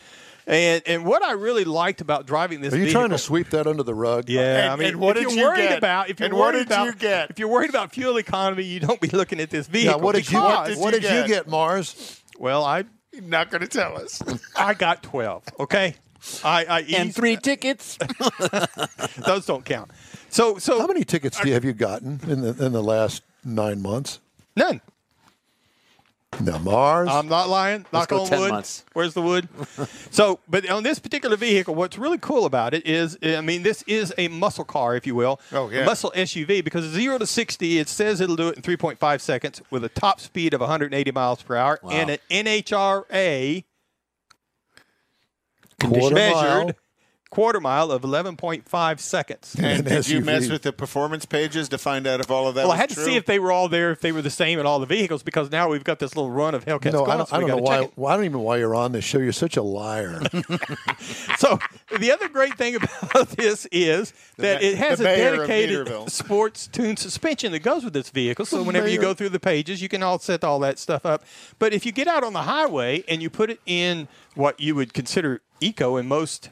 And 0.48 0.82
and 0.88 1.06
what 1.06 1.24
I 1.24 1.34
really 1.34 1.66
liked 1.66 2.02
about 2.02 2.26
driving 2.26 2.62
this 2.62 2.74
Are 2.74 2.78
you 2.78 2.86
vehicle, 2.86 3.02
trying 3.02 3.12
to 3.12 3.20
sweep 3.20 3.52
that 3.52 3.68
under 3.68 3.84
the 3.84 3.94
rug? 3.94 4.28
yeah, 4.28 4.64
And- 4.64 4.72
I 4.72 4.76
mean, 4.76 4.88
and 4.90 5.00
what 5.00 5.16
if 5.16 5.28
did 5.28 5.36
you're 5.36 5.40
you 5.40 5.46
worried 5.50 5.70
get? 5.70 5.78
about 5.78 6.10
if 6.10 6.20
you're 6.20 6.26
And 6.30 6.34
what 6.36 6.56
worried 6.56 6.68
did 6.68 6.78
you 6.78 6.84
about 6.90 6.98
get? 7.00 7.30
if 7.30 7.38
you're 7.40 7.48
worried 7.48 7.70
about 7.70 7.94
fuel 7.94 8.18
economy, 8.18 8.64
you 8.64 8.80
don't 8.80 9.00
be 9.00 9.08
looking 9.10 9.40
at 9.40 9.52
this 9.52 9.68
Yeah, 9.68 9.72
vehicle. 9.72 10.02
what 10.02 10.16
did 10.16 10.26
you 10.32 10.40
because- 10.40 10.68
did 10.70 10.78
what 10.80 10.94
you 10.96 11.00
did 11.00 11.12
you 11.12 11.22
get? 11.28 11.28
get, 11.28 11.48
Mars? 11.48 12.20
Well, 12.40 12.66
I 12.66 12.86
You're 13.14 13.22
not 13.22 13.52
going 13.52 13.62
to 13.62 13.68
tell 13.68 13.96
us. 14.02 14.20
I 14.58 14.74
got 14.74 15.04
twelve. 15.04 15.44
Okay, 15.60 15.94
I, 16.44 16.66
I 16.66 16.80
And 16.80 17.10
eased- 17.10 17.16
three 17.18 17.38
tickets. 17.38 18.00
those 19.26 19.46
don't 19.46 19.64
count. 19.64 19.92
So 20.30 20.58
so 20.58 20.80
How 20.80 20.88
many 20.88 21.04
tickets 21.04 21.40
do 21.40 21.50
you, 21.50 21.54
have 21.54 21.64
you 21.66 21.74
gotten 21.74 22.20
in 22.28 22.42
the 22.42 22.66
in 22.66 22.72
the 22.74 22.82
last 22.84 23.22
nine 23.44 23.82
months? 23.82 24.20
none. 24.56 24.82
Now, 26.40 26.58
Mars. 26.60 27.10
I'm 27.12 27.28
not 27.28 27.50
lying. 27.50 27.86
Knock 27.92 28.08
go 28.10 28.22
on 28.22 28.28
10 28.28 28.40
wood. 28.40 28.52
months. 28.52 28.86
Where's 28.94 29.14
the 29.14 29.22
wood? 29.22 29.50
so, 30.12 30.40
but 30.48 30.68
on 30.70 30.82
this 30.84 30.98
particular 30.98 31.36
vehicle, 31.36 31.76
what's 31.76 31.98
really 31.98 32.18
cool 32.18 32.46
about 32.46 32.74
it 32.74 32.88
is, 32.88 33.18
I 33.22 33.42
mean, 33.42 33.64
this 33.64 33.84
is 33.84 34.14
a 34.18 34.30
muscle 34.30 34.64
car, 34.64 34.96
if 34.96 35.06
you 35.06 35.14
will. 35.14 35.40
Oh, 35.52 35.70
yeah. 35.70 35.82
A 35.82 35.86
muscle 35.86 36.12
SUV 36.16 36.64
because 36.64 36.86
zero 36.86 37.18
to 37.18 37.28
60, 37.28 37.80
it 37.80 37.90
says 37.90 38.22
it'll 38.22 38.38
do 38.38 38.48
it 38.48 38.56
in 38.56 38.62
3.5 38.62 39.22
seconds 39.22 39.62
with 39.70 39.84
a 39.84 39.90
top 39.90 40.20
speed 40.20 40.54
of 40.54 40.62
180 40.62 41.12
miles 41.12 41.44
per 41.44 41.56
hour 41.56 41.80
and 41.92 42.10
an 42.10 42.18
NHRA 42.30 43.66
quarter 45.84 46.16
measured 46.16 46.36
mile. 46.68 46.72
Quarter 47.32 47.60
mile 47.60 47.92
of 47.92 48.04
11.5 48.04 49.00
seconds. 49.00 49.56
and 49.60 49.80
An 49.80 49.86
did 49.86 50.08
you 50.08 50.22
mess 50.22 50.50
with 50.50 50.62
the 50.62 50.72
performance 50.72 51.26
pages 51.26 51.70
to 51.70 51.78
find 51.80 52.06
out 52.06 52.20
if 52.20 52.30
all 52.30 52.48
of 52.48 52.56
that 52.56 52.62
Well, 52.62 52.70
was 52.70 52.76
I 52.76 52.82
had 52.82 52.90
to 52.90 52.96
true? 52.96 53.06
see 53.06 53.16
if 53.16 53.26
they 53.26 53.40
were 53.40 53.52
all 53.52 53.70
there, 53.70 53.92
if 53.92 54.02
they 54.02 54.12
were 54.12 54.22
the 54.22 54.30
same 54.30 54.60
in 54.60 54.66
all 54.68 54.80
the 54.80 54.86
vehicles, 54.86 55.24
because 55.24 55.50
now 55.50 55.70
we've 55.70 55.84
got 55.84 55.98
this 56.00 56.16
little 56.16 56.30
run 56.30 56.54
of 56.54 56.66
Hellcats. 56.66 56.92
No, 56.92 57.00
going, 57.06 57.12
I 57.12 57.18
don't, 57.18 57.30
so 57.30 57.36
I 57.36 57.40
don't 57.40 57.50
know 57.50 57.56
gotta 57.62 57.84
why. 57.84 57.90
Well, 57.96 58.12
I 58.12 58.16
don't 58.18 58.26
even 58.26 58.34
know 58.34 58.44
why 58.44 58.58
you're 58.58 58.76
on 58.76 58.92
this 58.92 59.06
show. 59.06 59.18
You're 59.18 59.32
such 59.32 59.58
a 59.58 59.64
liar. 59.64 60.22
So 61.38 61.58
the 61.98 62.12
other 62.12 62.30
great 62.30 62.56
thing 62.56 62.76
about 62.76 63.30
this 63.38 63.66
is 63.72 64.14
that 64.38 64.62
ma- 64.62 64.68
it 64.68 64.78
has 64.78 65.00
a 65.00 65.04
dedicated 65.04 66.12
sports 66.12 66.68
tune 66.68 66.98
suspension 66.98 67.52
that 67.54 67.60
goes 67.64 67.84
with 67.84 67.94
this 67.94 68.10
vehicle. 68.12 68.46
So 68.46 68.62
whenever 68.62 68.88
you 68.88 69.00
go 69.00 69.14
through 69.16 69.30
the 69.30 69.40
pages, 69.40 69.82
you 69.82 69.90
can 69.90 70.04
all 70.04 70.20
set 70.20 70.44
all 70.44 70.60
that 70.60 70.78
stuff 70.78 71.04
up. 71.06 71.24
But 71.58 71.74
if 71.74 71.86
you 71.86 71.92
get 71.92 72.08
out 72.08 72.24
on 72.24 72.34
the 72.34 72.44
highway 72.44 73.04
and 73.08 73.22
you 73.24 73.30
put 73.32 73.50
it 73.50 73.60
in 73.66 74.08
what 74.36 74.60
you 74.60 74.76
would 74.76 74.94
consider 74.94 75.42
eco 75.60 75.98
in 75.98 76.08
most 76.08 76.50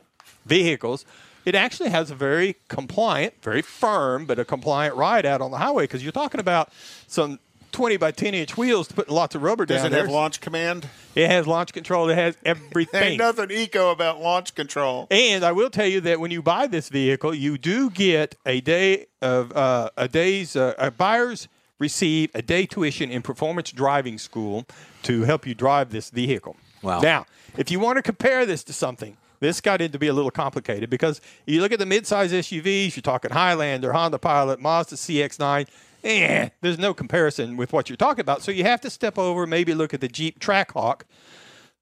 vehicles, 0.50 1.06
it 1.46 1.56
actually 1.56 1.90
has 1.90 2.12
a 2.12 2.16
very 2.16 2.58
compliant, 2.68 3.36
very 3.42 3.62
firm, 3.62 4.26
but 4.26 4.38
a 4.40 4.46
compliant 4.46 4.96
ride 4.96 5.26
out 5.26 5.42
on 5.42 5.52
the 5.52 5.58
highway 5.58 5.84
because 5.84 6.04
you're 6.04 6.12
talking 6.12 6.40
about 6.40 6.70
some 7.08 7.40
20 7.72 7.98
by 7.98 8.12
10 8.12 8.34
inch 8.34 8.58
wheels 8.58 8.88
to 8.88 8.94
put 8.94 9.10
lots 9.10 9.36
of 9.36 9.44
rubber 9.44 9.66
Does 9.66 9.78
down 9.78 9.88
it 9.88 9.90
there. 9.92 10.02
have 10.02 10.12
launch 10.12 10.42
command? 10.42 10.88
it 11.16 11.30
has 11.30 11.48
launch 11.48 11.72
control. 11.72 12.10
It 12.10 12.16
has 12.16 12.36
everything. 12.44 13.04
Ain't 13.04 13.20
nothing 13.20 13.52
eco 13.52 13.92
about 13.92 14.20
launch 14.20 14.56
control. 14.56 15.08
And 15.12 15.44
I 15.44 15.52
will 15.52 15.70
tell 15.70 15.86
you 15.86 16.02
that 16.02 16.20
when 16.20 16.32
you 16.32 16.42
buy 16.42 16.68
this 16.68 16.90
vehicle, 16.90 17.34
you 17.34 17.58
do 17.58 17.90
get 17.90 18.36
a 18.46 18.60
day 18.62 19.06
of 19.22 19.56
uh, 19.56 19.92
a 19.98 20.08
day's 20.08 20.56
uh, 20.56 20.74
uh, 20.78 20.90
buyers 20.90 21.48
receive 21.78 22.30
a 22.34 22.42
day 22.42 22.66
tuition 22.66 23.10
in 23.10 23.22
performance 23.22 23.72
driving 23.72 24.18
school 24.18 24.66
to 25.04 25.24
help 25.24 25.48
you 25.48 25.56
drive 25.56 25.92
this 25.92 26.10
vehicle. 26.10 26.58
Wow. 26.82 27.00
Now, 27.00 27.26
if 27.58 27.72
you 27.72 27.80
want 27.80 27.98
to 27.98 28.02
compare 28.02 28.46
this 28.46 28.64
to 28.66 28.74
something, 28.74 29.16
this 29.40 29.62
got 29.62 29.82
into 29.82 29.98
be 29.98 30.08
a 30.08 30.14
little 30.14 30.32
complicated 30.32 30.90
because 30.90 31.22
you 31.46 31.62
look 31.62 31.72
at 31.72 31.80
the 31.80 31.86
midsize 31.86 32.30
SUVs, 32.30 32.96
you're 32.96 33.02
talking 33.02 33.32
Highlander, 33.32 33.94
Honda 33.94 34.20
Pilot, 34.20 34.60
Mazda 34.60 34.96
CX-9. 34.96 35.68
Eh, 36.04 36.50
there's 36.62 36.80
no 36.80 36.94
comparison 36.94 37.58
with 37.58 37.74
what 37.74 37.90
you're 37.90 37.98
talking 37.98 38.22
about. 38.22 38.42
So 38.42 38.52
you 38.52 38.64
have 38.64 38.82
to 38.82 38.90
step 38.90 39.18
over, 39.18 39.46
maybe 39.46 39.74
look 39.74 39.94
at 39.94 40.02
the 40.02 40.08
Jeep 40.08 40.40
Trackhawk, 40.40 41.02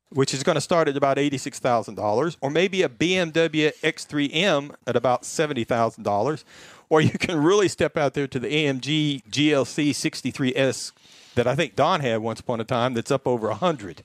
which 0.09 0.33
is 0.33 0.43
going 0.43 0.55
to 0.55 0.61
start 0.61 0.87
at 0.87 0.97
about 0.97 1.17
$86,000, 1.17 2.37
or 2.41 2.49
maybe 2.49 2.81
a 2.81 2.89
BMW 2.89 3.73
X3M 3.81 4.73
at 4.87 4.95
about 4.95 5.23
$70,000, 5.23 6.43
or 6.89 7.01
you 7.01 7.11
can 7.11 7.41
really 7.41 7.67
step 7.67 7.97
out 7.97 8.13
there 8.13 8.27
to 8.27 8.39
the 8.39 8.47
AMG 8.47 9.23
GLC 9.29 9.89
63S 9.89 10.93
that 11.35 11.47
I 11.47 11.55
think 11.55 11.75
Don 11.75 12.01
had 12.01 12.19
once 12.19 12.39
upon 12.39 12.59
a 12.59 12.63
time 12.63 12.93
that's 12.93 13.11
up 13.11 13.27
over 13.27 13.49
100. 13.49 14.03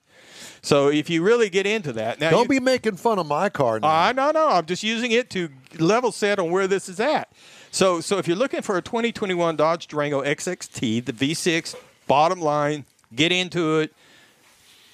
So 0.62 0.88
if 0.88 1.11
you 1.11 1.22
really 1.22 1.51
get 1.51 1.66
into 1.66 1.92
that, 1.94 2.20
now 2.20 2.31
don't 2.31 2.44
you- 2.44 2.48
be 2.48 2.61
making 2.61 2.96
fun 2.96 3.18
of 3.18 3.27
my 3.27 3.48
car 3.48 3.81
now. 3.81 3.88
uh, 4.09 4.12
no, 4.12 4.31
no. 4.31 4.48
I'm 4.48 4.66
just 4.66 4.83
using 4.83 5.11
it 5.11 5.29
to 5.31 5.48
level 5.79 6.12
set 6.12 6.38
on 6.38 6.51
where 6.53 6.66
this 6.68 6.88
is 6.88 7.01
at. 7.01 7.29
So, 7.72 8.01
so 8.01 8.18
if 8.18 8.29
you're 8.29 8.37
looking 8.37 8.62
for 8.62 8.77
a 8.77 8.83
2021 8.83 9.57
Dodge 9.57 9.87
Durango 9.88 10.22
SXT, 10.22 11.05
the 11.05 11.12
V6, 11.12 11.75
bottom 12.07 12.40
line, 12.40 12.85
get 13.14 13.33
into 13.33 13.81
it. 13.81 13.92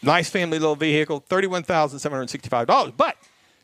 Nice 0.01 0.31
family 0.31 0.61
little 0.61 0.77
vehicle, 0.77 1.25
thirty-one 1.29 1.65
thousand 1.65 1.99
seven 1.99 2.17
hundred 2.17 2.31
sixty-five 2.31 2.69
dollars. 2.69 2.93
But 2.97 3.17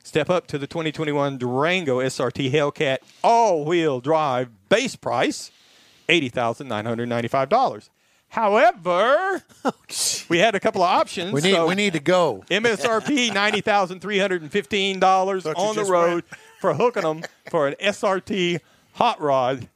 step 0.02 0.28
up 0.28 0.48
to 0.48 0.58
the 0.58 0.66
2021 0.66 1.38
Durango 1.38 2.00
SRT 2.00 2.50
Hellcat 2.50 2.98
all-wheel 3.22 4.00
drive 4.00 4.48
base 4.68 4.96
price, 4.96 5.52
eighty 6.08 6.28
thousand 6.28 6.66
nine 6.66 6.86
hundred 6.86 7.08
ninety-five 7.08 7.48
dollars. 7.48 7.88
However, 8.34 9.42
we 10.28 10.38
had 10.38 10.54
a 10.56 10.60
couple 10.60 10.82
of 10.82 10.90
options. 10.90 11.32
we 11.32 11.40
need 11.40 11.52
so- 11.54 11.68
we 11.68 11.74
need 11.76 11.92
to 11.92 12.00
go. 12.00 12.44
MSRP 12.50 13.32
ninety 13.42 13.60
thousand 13.60 14.00
three 14.00 14.18
hundred 14.18 14.42
and 14.42 14.50
fifteen 14.50 14.98
dollars 14.98 15.46
on 15.46 15.54
the 15.76 15.82
just 15.82 15.90
road 15.90 16.24
for 16.60 16.74
hooking 16.74 17.04
them 17.04 17.22
for 17.50 17.68
an 17.68 17.74
SRT 17.80 18.58
hot 18.94 19.20
rod 19.20 19.68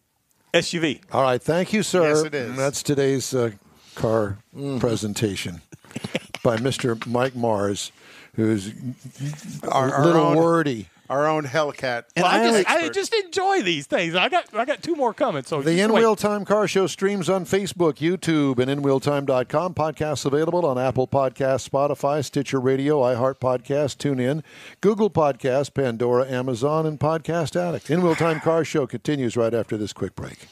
SUV. 0.52 1.00
All 1.12 1.22
right, 1.22 1.40
thank 1.40 1.72
you, 1.72 1.82
sir. 1.84 2.08
Yes, 2.08 2.22
it 2.24 2.34
is. 2.34 2.50
And 2.50 2.58
that's 2.58 2.82
today's 2.82 3.32
uh, 3.34 3.52
car 3.94 4.38
Mm. 4.56 4.80
presentation 4.80 5.60
by 6.42 6.56
Mr. 6.56 7.06
Mike 7.06 7.36
Mars, 7.36 7.92
who's 8.34 8.72
Our, 9.68 9.88
a 9.88 9.92
our 9.92 10.04
little 10.04 10.20
own, 10.22 10.36
wordy. 10.36 10.88
Our 11.08 11.26
own 11.26 11.44
Hellcat. 11.44 12.04
And 12.16 12.22
Well, 12.22 12.26
I, 12.26 12.38
just, 12.50 12.70
I 12.70 12.74
expert. 12.76 12.94
just 12.94 13.14
enjoy 13.14 13.62
these 13.62 13.86
things. 13.86 14.14
I 14.14 14.28
got 14.28 14.54
I 14.54 14.64
got 14.64 14.82
two 14.82 14.94
more 14.94 15.14
coming. 15.14 15.42
So 15.44 15.62
The 15.62 15.70
just 15.72 15.84
In 15.84 15.92
wait. 15.92 16.00
Wheel 16.00 16.16
Time 16.16 16.44
Car 16.44 16.68
Show 16.68 16.86
streams 16.86 17.28
on 17.28 17.44
Facebook, 17.44 17.94
YouTube, 17.94 18.58
and 18.58 18.70
InWheelTime.com. 18.82 19.74
Podcasts 19.74 20.24
available 20.24 20.66
on 20.66 20.78
Apple 20.78 21.08
Podcasts, 21.08 21.68
Spotify, 21.68 22.24
Stitcher 22.24 22.60
Radio, 22.60 23.00
iHeart 23.02 23.36
Podcast, 23.38 23.96
TuneIn, 23.98 24.42
Google 24.80 25.10
Podcasts, 25.10 25.72
Pandora, 25.72 26.26
Amazon, 26.28 26.86
and 26.86 26.98
Podcast 27.00 27.56
Addict. 27.56 27.90
In 27.90 28.02
Wheel 28.02 28.14
Time 28.14 28.40
Car 28.40 28.64
Show 28.64 28.86
continues 28.86 29.36
right 29.36 29.54
after 29.54 29.76
this 29.76 29.92
quick 29.92 30.14
break. 30.14 30.48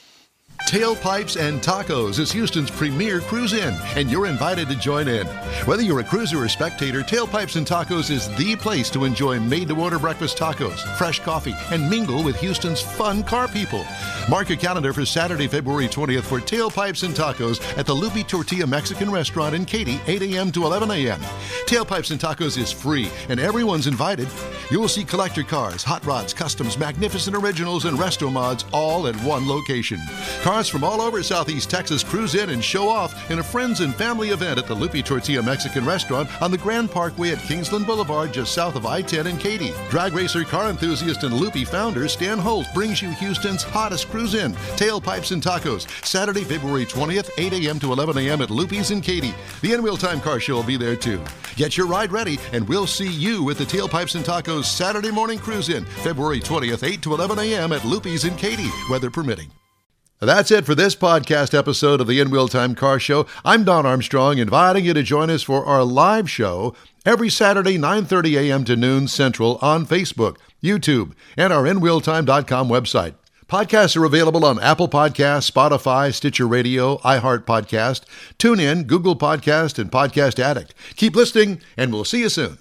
Tailpipes 0.66 1.40
and 1.40 1.62
Tacos 1.62 2.18
is 2.18 2.32
Houston's 2.32 2.72
premier 2.72 3.20
cruise 3.20 3.52
in, 3.52 3.72
and 3.94 4.10
you're 4.10 4.26
invited 4.26 4.68
to 4.68 4.74
join 4.74 5.06
in. 5.06 5.24
Whether 5.64 5.84
you're 5.84 6.00
a 6.00 6.04
cruiser 6.04 6.42
or 6.42 6.48
spectator, 6.48 7.02
Tailpipes 7.02 7.54
and 7.54 7.64
Tacos 7.64 8.10
is 8.10 8.28
the 8.36 8.56
place 8.56 8.90
to 8.90 9.04
enjoy 9.04 9.38
made 9.38 9.68
to 9.68 9.80
order 9.80 10.00
breakfast 10.00 10.36
tacos, 10.36 10.80
fresh 10.96 11.20
coffee, 11.20 11.54
and 11.70 11.88
mingle 11.88 12.24
with 12.24 12.34
Houston's 12.40 12.80
fun 12.80 13.22
car 13.22 13.46
people. 13.46 13.86
Mark 14.28 14.48
your 14.48 14.58
calendar 14.58 14.92
for 14.92 15.06
Saturday, 15.06 15.46
February 15.46 15.86
20th 15.86 16.24
for 16.24 16.40
Tailpipes 16.40 17.04
and 17.04 17.14
Tacos 17.14 17.62
at 17.78 17.86
the 17.86 17.94
Lupe 17.94 18.26
Tortilla 18.26 18.66
Mexican 18.66 19.08
Restaurant 19.08 19.54
in 19.54 19.64
Katy, 19.66 20.00
8 20.08 20.22
a.m. 20.22 20.50
to 20.50 20.64
11 20.64 20.90
a.m. 20.90 21.20
Tailpipes 21.66 22.10
and 22.10 22.20
Tacos 22.20 22.58
is 22.58 22.72
free, 22.72 23.08
and 23.28 23.38
everyone's 23.38 23.86
invited. 23.86 24.28
You 24.72 24.80
will 24.80 24.88
see 24.88 25.04
collector 25.04 25.44
cars, 25.44 25.84
hot 25.84 26.04
rods, 26.04 26.34
customs, 26.34 26.76
magnificent 26.76 27.36
originals, 27.36 27.84
and 27.84 27.96
resto 27.96 28.32
mods 28.32 28.64
all 28.72 29.06
at 29.06 29.14
one 29.22 29.46
location. 29.46 30.00
Cars 30.56 30.68
from 30.70 30.84
all 30.84 31.02
over 31.02 31.22
Southeast 31.22 31.68
Texas 31.68 32.02
cruise 32.02 32.34
in 32.34 32.48
and 32.48 32.64
show 32.64 32.88
off 32.88 33.30
in 33.30 33.40
a 33.40 33.42
friends 33.42 33.80
and 33.80 33.94
family 33.94 34.30
event 34.30 34.58
at 34.58 34.66
the 34.66 34.74
Lupe 34.74 35.04
Tortilla 35.04 35.42
Mexican 35.42 35.84
Restaurant 35.84 36.30
on 36.40 36.50
the 36.50 36.56
Grand 36.56 36.90
Parkway 36.90 37.32
at 37.32 37.40
Kingsland 37.40 37.86
Boulevard, 37.86 38.32
just 38.32 38.54
south 38.54 38.74
of 38.74 38.86
I 38.86 39.02
10 39.02 39.26
and 39.26 39.38
Katy. 39.38 39.74
Drag 39.90 40.14
racer, 40.14 40.44
car 40.44 40.70
enthusiast, 40.70 41.24
and 41.24 41.34
Lupe 41.34 41.68
founder 41.68 42.08
Stan 42.08 42.38
Holt 42.38 42.66
brings 42.72 43.02
you 43.02 43.10
Houston's 43.10 43.62
hottest 43.62 44.08
cruise 44.08 44.32
in, 44.32 44.54
Tailpipes 44.78 45.30
and 45.30 45.42
Tacos, 45.42 45.86
Saturday, 46.02 46.42
February 46.42 46.86
20th, 46.86 47.28
8 47.36 47.52
a.m. 47.52 47.78
to 47.80 47.92
11 47.92 48.16
a.m. 48.16 48.40
at 48.40 48.48
Lupe's 48.48 48.90
in 48.90 49.02
Katy. 49.02 49.34
The 49.60 49.74
In 49.74 49.82
Wheel 49.82 49.98
Time 49.98 50.22
Car 50.22 50.40
Show 50.40 50.54
will 50.54 50.62
be 50.62 50.78
there 50.78 50.96
too. 50.96 51.22
Get 51.56 51.76
your 51.76 51.86
ride 51.86 52.12
ready, 52.12 52.38
and 52.54 52.66
we'll 52.66 52.86
see 52.86 53.12
you 53.12 53.50
at 53.50 53.58
the 53.58 53.64
Tailpipes 53.64 54.14
and 54.14 54.24
Tacos 54.24 54.64
Saturday 54.64 55.10
morning 55.10 55.38
cruise 55.38 55.68
in, 55.68 55.84
February 55.84 56.40
20th, 56.40 56.82
8 56.82 57.02
to 57.02 57.12
11 57.12 57.40
a.m. 57.40 57.72
at 57.72 57.84
Lupe's 57.84 58.24
in 58.24 58.34
Katy, 58.36 58.70
weather 58.88 59.10
permitting. 59.10 59.50
That's 60.18 60.50
it 60.50 60.64
for 60.64 60.74
this 60.74 60.96
podcast 60.96 61.56
episode 61.56 62.00
of 62.00 62.06
the 62.06 62.20
In 62.20 62.30
Wheel 62.30 62.48
Time 62.48 62.74
Car 62.74 62.98
Show. 62.98 63.26
I'm 63.44 63.64
Don 63.64 63.84
Armstrong, 63.84 64.38
inviting 64.38 64.86
you 64.86 64.94
to 64.94 65.02
join 65.02 65.28
us 65.28 65.42
for 65.42 65.66
our 65.66 65.84
live 65.84 66.30
show 66.30 66.74
every 67.04 67.28
Saturday, 67.28 67.76
9:30 67.76 68.38
a.m. 68.40 68.64
to 68.64 68.76
noon 68.76 69.08
Central 69.08 69.58
on 69.60 69.84
Facebook, 69.84 70.38
YouTube, 70.62 71.12
and 71.36 71.52
our 71.52 71.64
InWheelTime.com 71.64 72.66
website. 72.66 73.14
Podcasts 73.46 73.94
are 73.94 74.06
available 74.06 74.46
on 74.46 74.58
Apple 74.58 74.88
Podcasts, 74.88 75.50
Spotify, 75.50 76.12
Stitcher 76.14 76.48
Radio, 76.48 76.96
iHeart 76.98 77.44
Podcast, 77.44 78.04
TuneIn, 78.38 78.86
Google 78.86 79.16
Podcast, 79.16 79.78
and 79.78 79.92
Podcast 79.92 80.38
Addict. 80.38 80.74
Keep 80.96 81.14
listening, 81.14 81.60
and 81.76 81.92
we'll 81.92 82.06
see 82.06 82.20
you 82.20 82.30
soon. 82.30 82.56